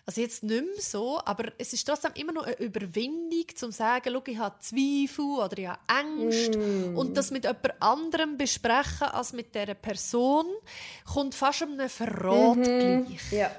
[0.06, 3.76] also jetzt nicht mehr so, aber es ist trotzdem immer noch eine Überwindung, zum zu
[3.78, 6.56] sagen, schau, ich habe Zweifel oder ich habe Angst.
[6.94, 10.46] Und das mit jemand anderem besprechen als mit dieser Person,
[11.10, 13.32] kommt fast einem Verrat gleich.
[13.32, 13.50] Ja.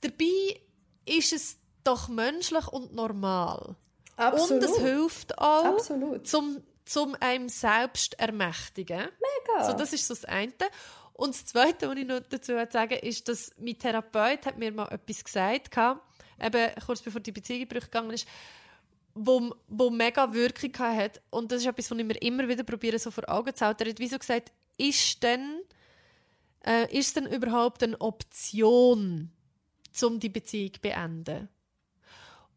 [0.00, 0.60] Dabei
[1.04, 3.76] ist es doch menschlich und normal.
[4.16, 4.62] Absolut.
[4.62, 6.26] Und es hilft auch, Absolut.
[6.26, 9.00] zum, zum einem selbst ermächtigen.
[9.00, 9.64] Mega.
[9.64, 10.52] So, das ist so das eine.
[11.22, 14.88] Und das Zweite, was ich noch dazu sagen ist, dass mein Therapeut hat mir mal
[14.88, 16.00] etwas gesagt hat,
[16.42, 18.26] eben kurz bevor die Beziehung gegangen ist,
[19.14, 21.22] wo, wo mega Wirkung hat.
[21.30, 23.84] Und das ist etwas, was ich mir immer wieder probiere, so vor Augen zu halten.
[23.84, 25.60] Er hat wie so gesagt, ist denn,
[26.66, 29.30] äh, ist denn überhaupt eine Option,
[30.02, 31.48] um die Beziehung zu beenden?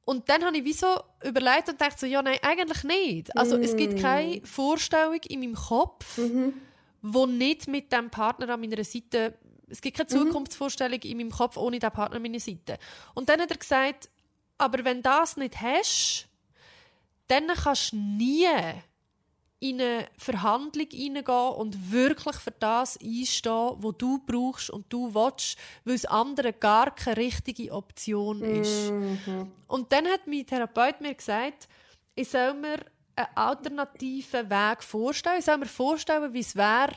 [0.05, 0.87] Und dann habe ich wie so
[1.23, 3.37] überlegt und dachte so, ja, nein, eigentlich nicht.
[3.37, 6.17] Also es gibt keine Vorstellung in meinem Kopf,
[7.07, 9.37] wo nicht mit dem Partner an meiner Seite,
[9.69, 12.79] es gibt keine Zukunftsvorstellung in meinem Kopf ohne den Partner an meiner Seite.
[13.13, 14.09] Und dann hat er gesagt,
[14.57, 16.27] aber wenn du das nicht hast,
[17.27, 18.47] dann kannst du nie
[19.59, 25.57] in eine Verhandlung hineingehen und wirklich für das einstehen, was du brauchst und du willst,
[25.83, 28.91] weil das andere gar keine richtige Option ist.
[29.67, 31.67] Und dann hat mein Therapeut mir gesagt,
[32.15, 32.79] ich soll mir
[33.15, 35.39] einen alternativen Weg vorstellen.
[35.39, 36.93] Ich soll mir vorstellen, wie es wäre,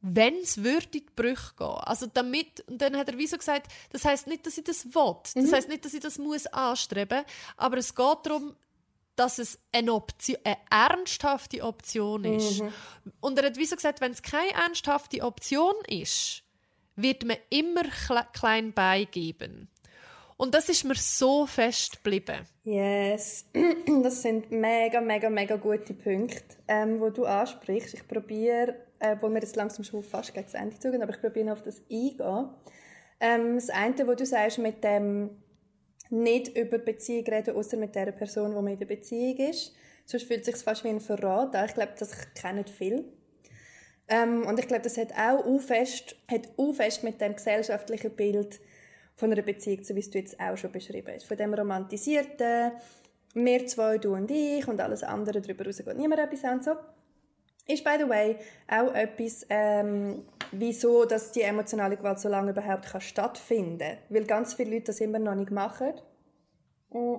[0.00, 1.66] wenn es würde Brüche gehen.
[1.66, 4.84] Also damit, und dann hat er wie so gesagt, das heißt nicht, dass ich das
[4.94, 5.16] will.
[5.34, 7.24] Das heißt nicht, dass ich das muss anstreben,
[7.56, 8.54] aber es geht darum,
[9.16, 12.62] dass es eine, Option, eine ernsthafte Option ist.
[13.20, 16.42] Und er hat wie so gesagt, wenn es keine ernsthafte Option ist,
[16.96, 19.68] wird man immer kle- klein beigeben.
[20.36, 22.46] Und das ist mir so fest geblieben.
[22.64, 23.46] Yes,
[24.02, 27.94] das sind mega, mega, mega gute Punkte, ähm, wo du ansprichst.
[27.94, 31.20] Ich probiere, äh, wo wir jetzt langsam schon fast gegen das Ende zugehen, aber ich
[31.20, 32.50] probiere auf das eingehen.
[33.18, 35.30] Ähm, das eine, wo du sagst, mit dem
[36.10, 39.74] nicht über Beziehung reden, außer mit der Person, die in der Beziehung ist.
[40.04, 41.66] Sonst fühlt es sich fast wie ein Verrat an.
[41.66, 43.04] Ich glaube, das kennen viele.
[44.08, 48.60] Ähm, und ich glaube, das hat auch fest, hat fest mit dem gesellschaftlichen Bild
[49.16, 51.26] von einer Beziehung, so wie es du jetzt auch schon beschrieben hast.
[51.26, 52.72] Von dem romantisierten,
[53.34, 56.62] wir zwei, du und ich und alles andere darüber raus geht niemand etwas an.
[56.62, 56.72] So.
[57.66, 58.36] Ist, by the way,
[58.68, 63.98] auch etwas, ähm, wieso dass die emotionale Gewalt so lange überhaupt kann stattfinden kann.
[64.08, 65.94] Weil ganz viele Leute das immer noch nicht machen.
[66.90, 67.16] Mm.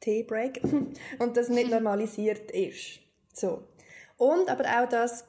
[0.00, 0.60] Teebreak.
[1.18, 3.00] und das nicht normalisiert ist.
[3.32, 3.62] So.
[4.18, 5.24] Und aber auch das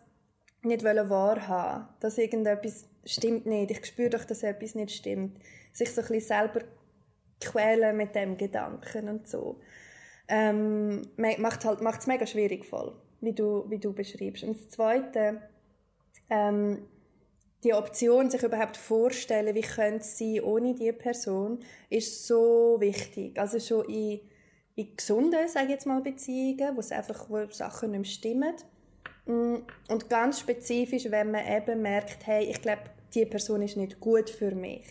[0.64, 5.38] nicht wahrhaben dass irgendetwas stimmt nicht, ich spüre doch, dass etwas nicht stimmt.
[5.74, 6.61] Sich so ein bisschen selber
[7.41, 9.59] quälen mit dem Gedanken und so.
[10.28, 14.43] Ähm, macht halt, es mega schwierig voll, wie du, wie du beschreibst.
[14.43, 15.41] Und das Zweite,
[16.30, 16.86] ähm,
[17.64, 21.59] die Option, sich überhaupt vorzustellen, wie könnte sein ohne diese Person,
[21.89, 23.38] ist so wichtig.
[23.39, 24.22] Also schon in,
[24.76, 28.55] in gesunden, sage ich jetzt mal, Beziehungen, wo es einfach wo Sachen nicht mehr stimmen.
[29.26, 29.58] Mm,
[29.90, 34.30] und ganz spezifisch, wenn man eben merkt, hey, ich glaube, die Person ist nicht gut
[34.30, 34.86] für mich.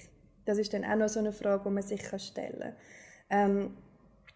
[0.44, 2.76] Das ist dann auch noch so eine Frage, die man sich stellen kann.
[3.30, 3.76] Ähm,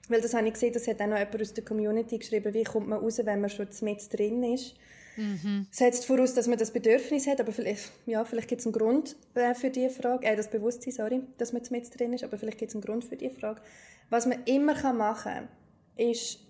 [0.09, 2.65] weil das habe ich gesehen, das hat auch noch jemand aus der Community geschrieben, wie
[2.65, 4.75] kommt man raus, wenn man schon mit drin ist.
[5.17, 5.67] Mhm.
[5.71, 9.17] Setzt voraus, dass man das Bedürfnis hat, aber vielleicht, ja, vielleicht gibt es einen Grund
[9.35, 12.59] äh, für diese Frage, äh, das Bewusstsein, sorry, dass man mit drin ist, aber vielleicht
[12.59, 13.61] gibt es einen Grund für diese Frage.
[14.11, 15.49] Was man immer machen kann,
[15.97, 16.41] ist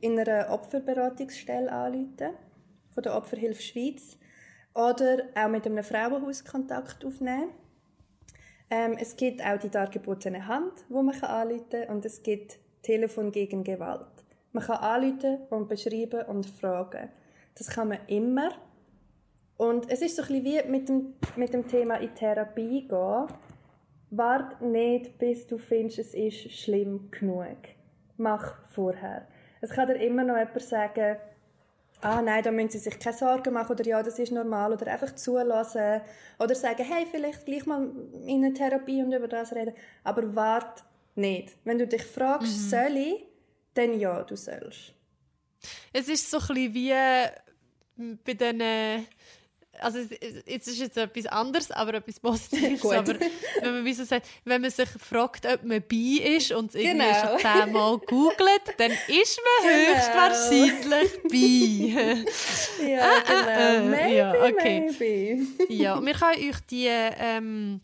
[0.00, 2.30] in einer Opferberatungsstelle anrufen,
[2.98, 4.18] von der Opferhilfe Schweiz,
[4.74, 7.50] oder auch mit einem Frauenhaus Kontakt aufnehmen.
[8.70, 13.30] Ähm, es gibt auch die dargebotene Hand, wo man anrufen kann und es gibt Telefon
[13.30, 14.24] gegen Gewalt.
[14.50, 17.08] Man kann anrufen und beschreiben und fragen.
[17.56, 18.50] Das kann man immer.
[19.56, 23.26] Und es ist so ein bisschen wie mit dem, mit dem Thema in Therapie gehen.
[24.10, 27.58] Wart nicht, bis du findest, es ist schlimm genug.
[28.16, 29.28] Mach vorher.
[29.60, 31.16] Es kann dir immer noch jemand sagen,
[32.00, 34.86] ah nein, da müssen sie sich keine Sorgen machen oder ja, das ist normal oder
[34.86, 36.00] einfach zulassen
[36.38, 37.90] oder sagen, hey, vielleicht gleich mal
[38.26, 39.74] in eine Therapie und über das reden,
[40.04, 40.84] aber wart
[41.14, 41.56] nicht.
[41.64, 42.68] Wenn du dich fragst, mhm.
[42.68, 43.24] soll ich,
[43.74, 44.94] dann ja, du sollst.
[45.92, 48.60] Es ist so ein bisschen wie bei den
[49.80, 49.98] also
[50.46, 52.84] jetzt ist jetzt etwas anderes, aber etwas Positives.
[52.84, 56.74] aber wenn man, wie so sagt, wenn man sich fragt, ob man bi ist und
[56.74, 57.04] es genau.
[57.04, 59.94] irgendwie schon zehnmal googelt, dann ist man genau.
[59.94, 61.94] höchstwahrscheinlich bi.
[62.88, 63.48] ja, ah, genau.
[63.48, 63.80] Ah.
[63.82, 64.92] Maybe, ja, okay.
[64.98, 65.72] maybe.
[65.72, 67.80] ja, wir können euch die ähm,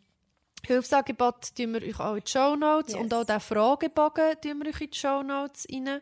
[0.66, 3.02] Hilfsangebote wir euch auch in die Show Notes yes.
[3.02, 6.00] und auch den Fragebogen tun wir euch in die Show Notes rein.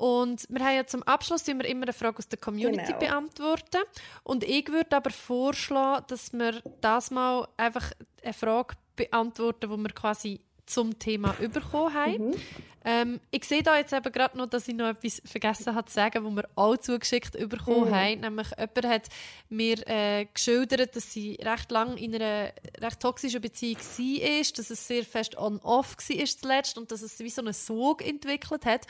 [0.00, 2.98] Und wir haben ja zum Abschluss immer, immer eine Frage aus der Community genau.
[3.00, 3.82] beantworten.
[4.22, 7.92] Und ich würde aber vorschlagen, dass wir das mal einfach
[8.22, 12.28] eine Frage beantworten, die wir quasi zum Thema bekommen haben.
[12.28, 12.34] Mhm.
[12.82, 15.92] Ähm, ich sehe da jetzt eben gerade noch, dass ich noch etwas vergessen habe zu
[15.92, 17.94] sagen, was wir auch zugeschickt bekommen mhm.
[17.94, 18.20] haben.
[18.20, 19.08] Nämlich jemand hat
[19.50, 24.86] mir äh, geschildert, dass sie recht lange in einer recht toxischen Beziehung war, dass es
[24.86, 28.86] sehr fest on-off war zuletzt und dass es wie so einen Sog entwickelt hat.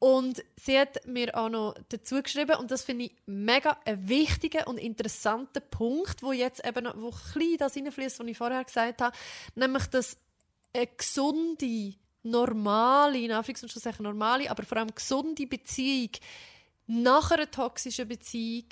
[0.00, 4.68] Und sie hat mir auch noch dazu geschrieben, und das finde ich mega ein wichtiger
[4.68, 9.00] und interessanter Punkt, wo jetzt eben noch, wo ein das reinfließt, was ich vorher gesagt
[9.00, 9.16] habe,
[9.56, 10.16] nämlich, dass
[10.72, 16.10] eine gesunde, normale, in Anführungszeichen normale, aber vor allem gesunde Beziehung
[16.86, 18.66] nach einer toxischen Beziehung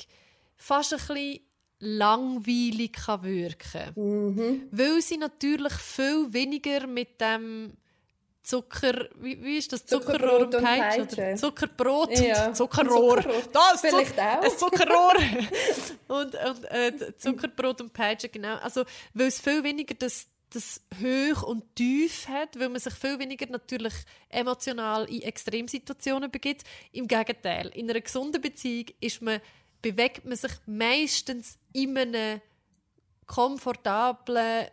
[0.57, 1.41] fast ein bisschen
[1.79, 4.69] langweilig kann wirken mhm.
[4.71, 7.77] Weil sie natürlich viel weniger mit dem
[8.47, 9.85] Zucker, wie, wie ist das?
[9.85, 11.03] Zuckerrohr und Peitsche?
[11.03, 12.53] Oder Zuckerbrot ja.
[12.55, 13.21] Zuckerrohr.
[13.21, 13.43] Zuckerrohr.
[13.53, 14.41] Das, Vielleicht auch.
[14.41, 15.15] Ein Zuckerrohr.
[16.07, 18.55] und und äh, Zuckerbrot und Peitsche, genau.
[18.59, 18.85] Also,
[19.15, 23.47] weil es viel weniger das, das Hoch und Tief hat, weil man sich viel weniger
[23.51, 23.95] natürlich
[24.29, 26.63] emotional in Extremsituationen begibt.
[26.93, 29.41] Im Gegenteil, in einer gesunden Beziehung ist man,
[29.83, 32.41] bewegt man sich meistens in einem
[33.27, 34.69] komfortablen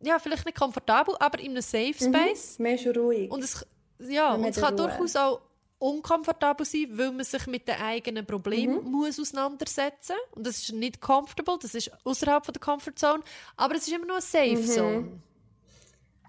[0.00, 2.14] ja, vielleicht nicht komfortabel, aber in einem Safe mhm.
[2.14, 2.58] Space.
[2.58, 3.30] Mhm, mehr schon ruhig.
[3.30, 3.66] Und es,
[3.98, 4.88] ja, und es kann Ruhe.
[4.88, 5.40] durchaus auch
[5.78, 8.90] unkomfortabel sein, weil man sich mit den eigenen Problemen mhm.
[8.90, 10.36] muss auseinandersetzen muss.
[10.36, 13.22] Und das ist nicht comfortable, das ist außerhalb der Comfortzone,
[13.56, 14.66] aber es ist immer nur eine Safe mhm.
[14.66, 15.00] Zone.
[15.00, 15.22] Mhm.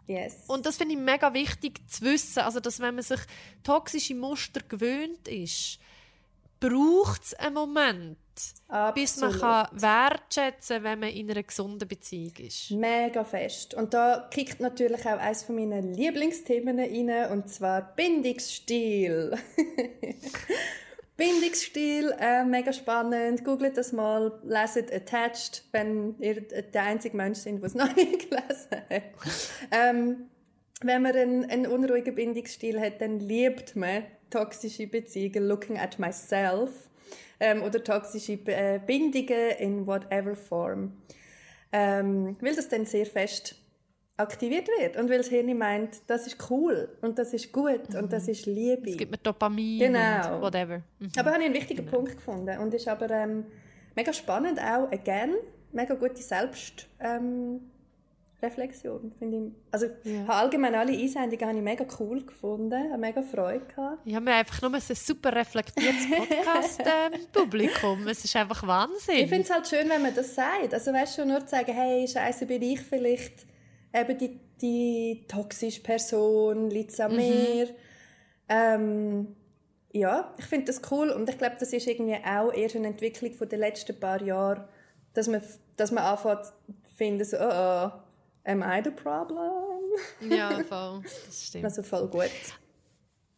[0.07, 0.45] Yes.
[0.47, 3.19] Und das finde ich mega wichtig zu wissen, also dass wenn man sich
[3.63, 5.79] toxische Muster gewöhnt ist,
[6.59, 8.17] braucht es einen Moment,
[8.67, 8.95] Absolut.
[8.95, 12.71] bis man kann wertschätzen kann, wenn man in einer gesunden Beziehung ist.
[12.71, 13.73] Mega fest.
[13.73, 19.37] Und da kickt natürlich auch eines von meinen Lieblingsthemen rein, und zwar Bindungsstil.
[21.17, 23.43] Bindungsstil, äh, mega spannend.
[23.43, 28.29] Googelt das mal, leset Attached, wenn ihr der einzige Mensch sind, der es noch nicht
[28.29, 29.03] gelesen hat.
[29.71, 30.29] ähm,
[30.81, 36.89] wenn man einen, einen unruhigen Bindungsstil hat, dann liebt man toxische Beziehungen, looking at myself,
[37.39, 40.93] ähm, oder toxische äh, Bindungen in whatever form.
[41.71, 43.55] Ähm, weil das dann sehr fest
[44.17, 48.11] aktiviert wird und weil das Hirn meint, das ist cool und das ist gut und
[48.11, 48.89] das ist Liebe.
[48.89, 50.35] Es gibt mir Dopamin Genau.
[50.35, 50.81] und whatever.
[50.99, 51.11] Mhm.
[51.17, 53.45] Aber habe ich einen wichtigen Punkt gefunden und ist aber ähm,
[53.95, 55.35] mega spannend auch, again,
[55.71, 57.61] mega gute Selbst ähm,
[58.41, 59.43] Reflexion, finde ich.
[59.71, 60.21] Also Ja.
[60.21, 63.99] habe allgemein alle Einsendungen habe ich mega cool gefunden, habe mega Freude gehabt.
[64.05, 68.07] Ich habe einfach nur ein super reflektiertes Podcast-Publikum.
[68.07, 69.15] es ist einfach Wahnsinn.
[69.17, 70.73] Ich finde es halt schön, wenn man das sagt.
[70.73, 73.45] Also weißt du, nur zu sagen, hey, scheiße, bin ich vielleicht
[73.93, 77.67] eben die, die toxische Person, liegt es an mir.
[78.47, 79.35] Ähm,
[79.91, 83.33] ja, ich finde das cool und ich glaube, das ist irgendwie auch erst eine Entwicklung
[83.33, 84.63] von den letzten paar Jahren,
[85.13, 85.41] dass man,
[85.77, 86.53] dass man anfängt zu
[86.95, 87.91] finden, so, oh, oh,
[88.45, 89.79] am I the problem?
[90.21, 91.03] ja, voll.
[91.03, 91.65] Das stimmt.
[91.65, 92.31] Also voll gut.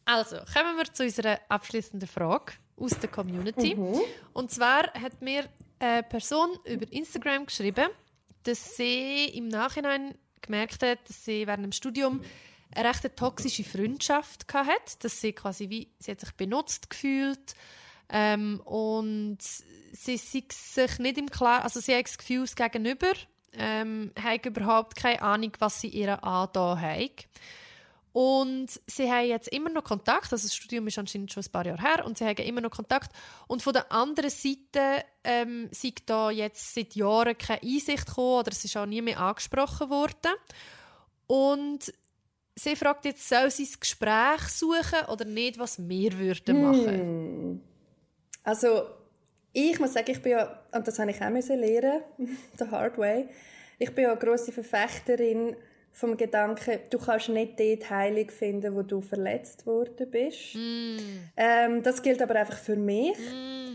[0.05, 3.77] Also, kommen wir zu unserer abschließenden Frage aus der Community.
[4.33, 5.45] Und zwar hat mir
[5.79, 7.89] eine Person über Instagram geschrieben,
[8.43, 12.21] dass sie im Nachhinein gemerkt hat, dass sie während dem Studium
[12.73, 17.53] eine recht toxische Freundschaft hatte, dass sie quasi wie, sie hat sich benutzt gefühlt
[18.09, 23.11] ähm, und sie sei sich nicht im Klaren, also sie hat das Gefühl, das Gegenüber
[23.57, 27.27] ähm, hat überhaupt keine Ahnung, was sie ihr angetan hat.
[28.13, 31.65] Und sie haben jetzt immer noch Kontakt, also das Studium ist anscheinend schon ein paar
[31.65, 33.11] Jahre her, und sie haben immer noch Kontakt.
[33.47, 38.51] Und von der anderen Seite ähm, sei da jetzt seit Jahren keine Einsicht gekommen oder
[38.51, 40.33] es ist auch nie mehr angesprochen worden.
[41.27, 41.93] Und
[42.55, 47.61] sie fragt jetzt, soll sie das Gespräch suchen oder nicht, was wir würden machen?
[48.43, 48.87] Also,
[49.53, 52.01] ich muss sagen, ich bin ja, und das habe ich auch müssen lernen,
[52.57, 53.27] the hard way,
[53.79, 55.55] ich bin ja eine grosse Verfechterin
[55.91, 60.55] vom Gedanken, du kannst nicht dort Heilung finden, wo du verletzt worden bist.
[61.35, 63.17] Ähm, das gilt aber einfach für mich.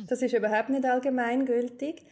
[0.09, 2.05] Das ist überhaupt nicht allgemeingültig.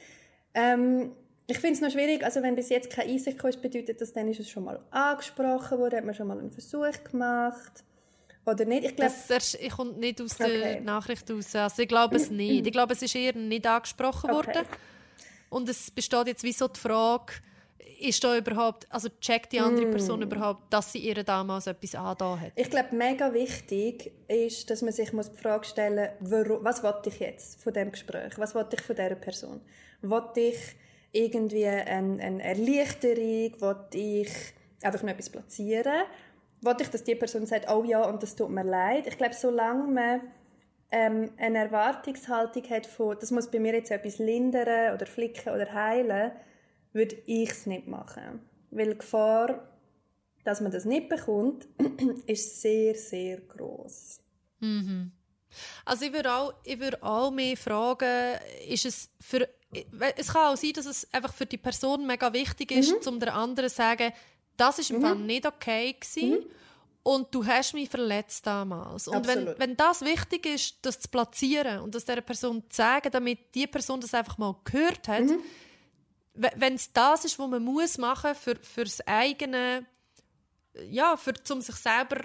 [0.53, 1.13] Ähm,
[1.47, 4.29] ich finde es noch schwierig, also wenn bis jetzt keine Einsicht ist, bedeutet das, dann
[4.29, 7.85] ist es schon mal angesprochen worden, hat man schon mal einen Versuch gemacht
[8.47, 8.85] oder nicht.
[8.85, 10.61] Ich glaube, Das kommt nicht aus Okay.
[10.61, 11.55] der Nachricht raus.
[11.55, 12.67] Also ich glaube es nicht.
[12.67, 14.47] Ich glaube, es ist eher nicht angesprochen Okay.
[14.49, 14.67] worden.
[15.51, 17.35] Und es besteht jetzt wie so die Frage,
[18.01, 22.41] ist da überhaupt, also checkt die andere Person überhaupt, dass sie ihr damals etwas angetan
[22.41, 22.53] hat?
[22.57, 26.31] Ich glaube, mega wichtig ist, dass man sich muss die Frage stellen muss,
[26.65, 28.33] was wollte ich jetzt von dem Gespräch?
[28.37, 29.61] Was wollte ich von dieser Person?
[30.03, 30.57] Wollte ich
[31.13, 33.61] irgendwie eine, eine Erleichterung?
[33.61, 34.29] Wollte ich
[34.83, 36.03] einfach nur etwas platzieren?
[36.65, 39.07] Wollte ich, dass die Person sagt, oh ja, und das tut mir leid?
[39.07, 40.21] Ich glaube, solange man
[40.91, 45.73] ähm, eine Erwartungshaltung hat von, das muss bei mir jetzt etwas lindern oder flicken oder
[45.73, 46.33] heilen,
[46.93, 48.41] würde ich es nicht machen.
[48.71, 49.69] Weil die Gefahr,
[50.45, 51.69] dass man das nicht bekommt,
[52.27, 54.21] ist sehr, sehr groß.
[55.85, 58.39] Also ich würde auch, ich würde auch mehr fragen,
[58.69, 59.49] ist es für,
[60.17, 63.35] es kann auch sein, dass es einfach für die Person mega wichtig ist, um der
[63.35, 64.13] anderen zu sagen,
[64.57, 66.45] das ist im Fall nicht okay gewesen.
[67.03, 69.09] Und du hast mich verletzt damals.
[69.09, 69.59] Und wenn, Absolut.
[69.59, 73.67] wenn das wichtig ist, das zu platzieren und das der Person zu sagen, damit die
[73.67, 75.25] Person das einfach mal gehört hat,
[76.35, 79.85] wenn es das ist, was man muss machen für, für das eigene,
[80.91, 82.23] ja, für, um sich selber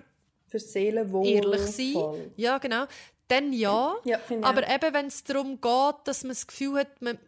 [0.47, 1.27] Für Seelenwohl.
[1.27, 1.93] ehrlich sein.
[1.93, 2.32] voll.
[2.38, 2.86] Ja, genau.
[3.27, 3.95] Dann ja.
[4.05, 7.19] Ja, Aber eben, wenn es darum geht, dass man das Gefühl hat, man,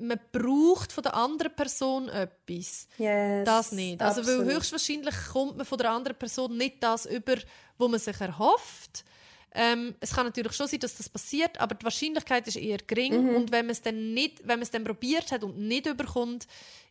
[0.00, 2.88] man braucht von der anderen Person etwas.
[2.98, 4.00] Yes, Das nicht.
[4.02, 7.36] Also, weil höchstwahrscheinlich kommt man von der anderen Person nicht das über,
[7.78, 9.04] wo man sich erhofft.
[9.52, 13.24] Ähm, es kann natürlich schon sein, dass das passiert, aber die Wahrscheinlichkeit ist eher gering.
[13.30, 13.36] Mhm.
[13.36, 16.46] Und wenn man es dann nicht, wenn man es dann probiert hat und nicht überkommt,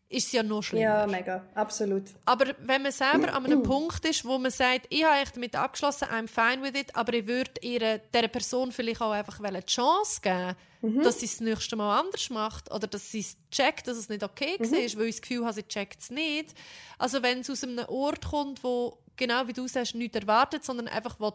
[0.10, 0.84] ist es ja noch schlimmer.
[0.84, 1.46] Ja, mega.
[1.54, 2.04] Absolut.
[2.26, 5.56] Aber wenn man selber an einem Punkt ist, wo man sagt, ich habe echt damit
[5.56, 9.64] abgeschlossen, I'm fine with it, aber ich würde ihrer, dieser Person vielleicht auch einfach eine
[9.64, 13.88] Chance geben, dass sie es das nächste Mal anders macht oder dass sie es checkt,
[13.88, 16.54] dass es nicht okay war, weil ich das Gefühl habe, sie checkt es nicht.
[16.98, 20.88] Also wenn es aus einem Ort kommt, wo, genau wie du sagst, nichts erwartet, sondern
[20.88, 21.34] einfach will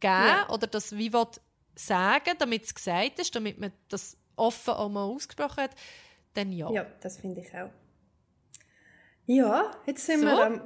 [0.00, 0.48] geben Ja.
[0.50, 1.26] oder das wie will
[1.74, 5.72] sagen, damit es gesagt ist, damit man das offen auch mal ausgesprochen hat,
[6.34, 6.70] dann ja.
[6.70, 7.70] Ja, das finde ich auch.
[9.30, 10.26] Ja, jetzt sind So?
[10.26, 10.62] wir am...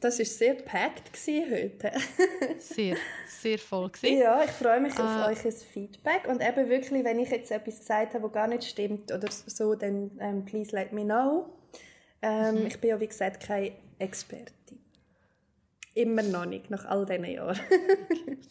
[0.00, 1.10] Das war sehr packed
[1.50, 1.92] heute.
[2.58, 2.94] Sehr,
[3.26, 4.18] sehr voll gewesen.
[4.18, 5.30] ja, ich freue mich Ah.
[5.30, 6.28] auf euch Feedback.
[6.28, 9.74] Und eben wirklich, wenn ich jetzt etwas gesagt habe, was gar nicht stimmt oder so,
[9.74, 11.48] dann ähm, please let me know.
[12.20, 12.66] Ähm, Mhm.
[12.66, 14.78] Ich bin ja, wie gesagt, keine Expertin.
[15.94, 17.58] Immer noch nicht, nach all diesen Jahren.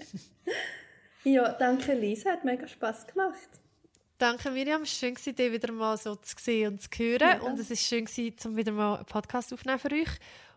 [1.23, 3.49] ja, danke Lisa, hat mega Spass gemacht.
[4.21, 7.41] Danke Miriam, es war schön, dich wieder mal so zu sehen und zu hören.
[7.41, 10.09] Und es war schön, gewesen, um wieder mal einen Podcast aufzunehmen für euch.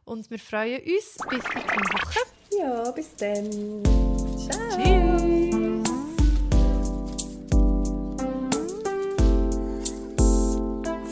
[0.05, 2.29] Und wir freuen uns bis in zwei Wochen.
[2.59, 3.51] Ja, bis dann.
[4.37, 4.69] Ciao.
[4.77, 5.89] Tschüss!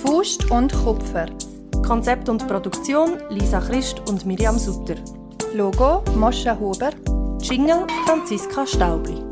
[0.03, 1.29] Faust und Kupfer.
[1.83, 4.97] Konzept und Produktion Lisa Christ und Miriam Sutter.
[5.55, 6.91] Logo Moscha Huber.
[7.41, 9.32] Jingle Franziska Staubli.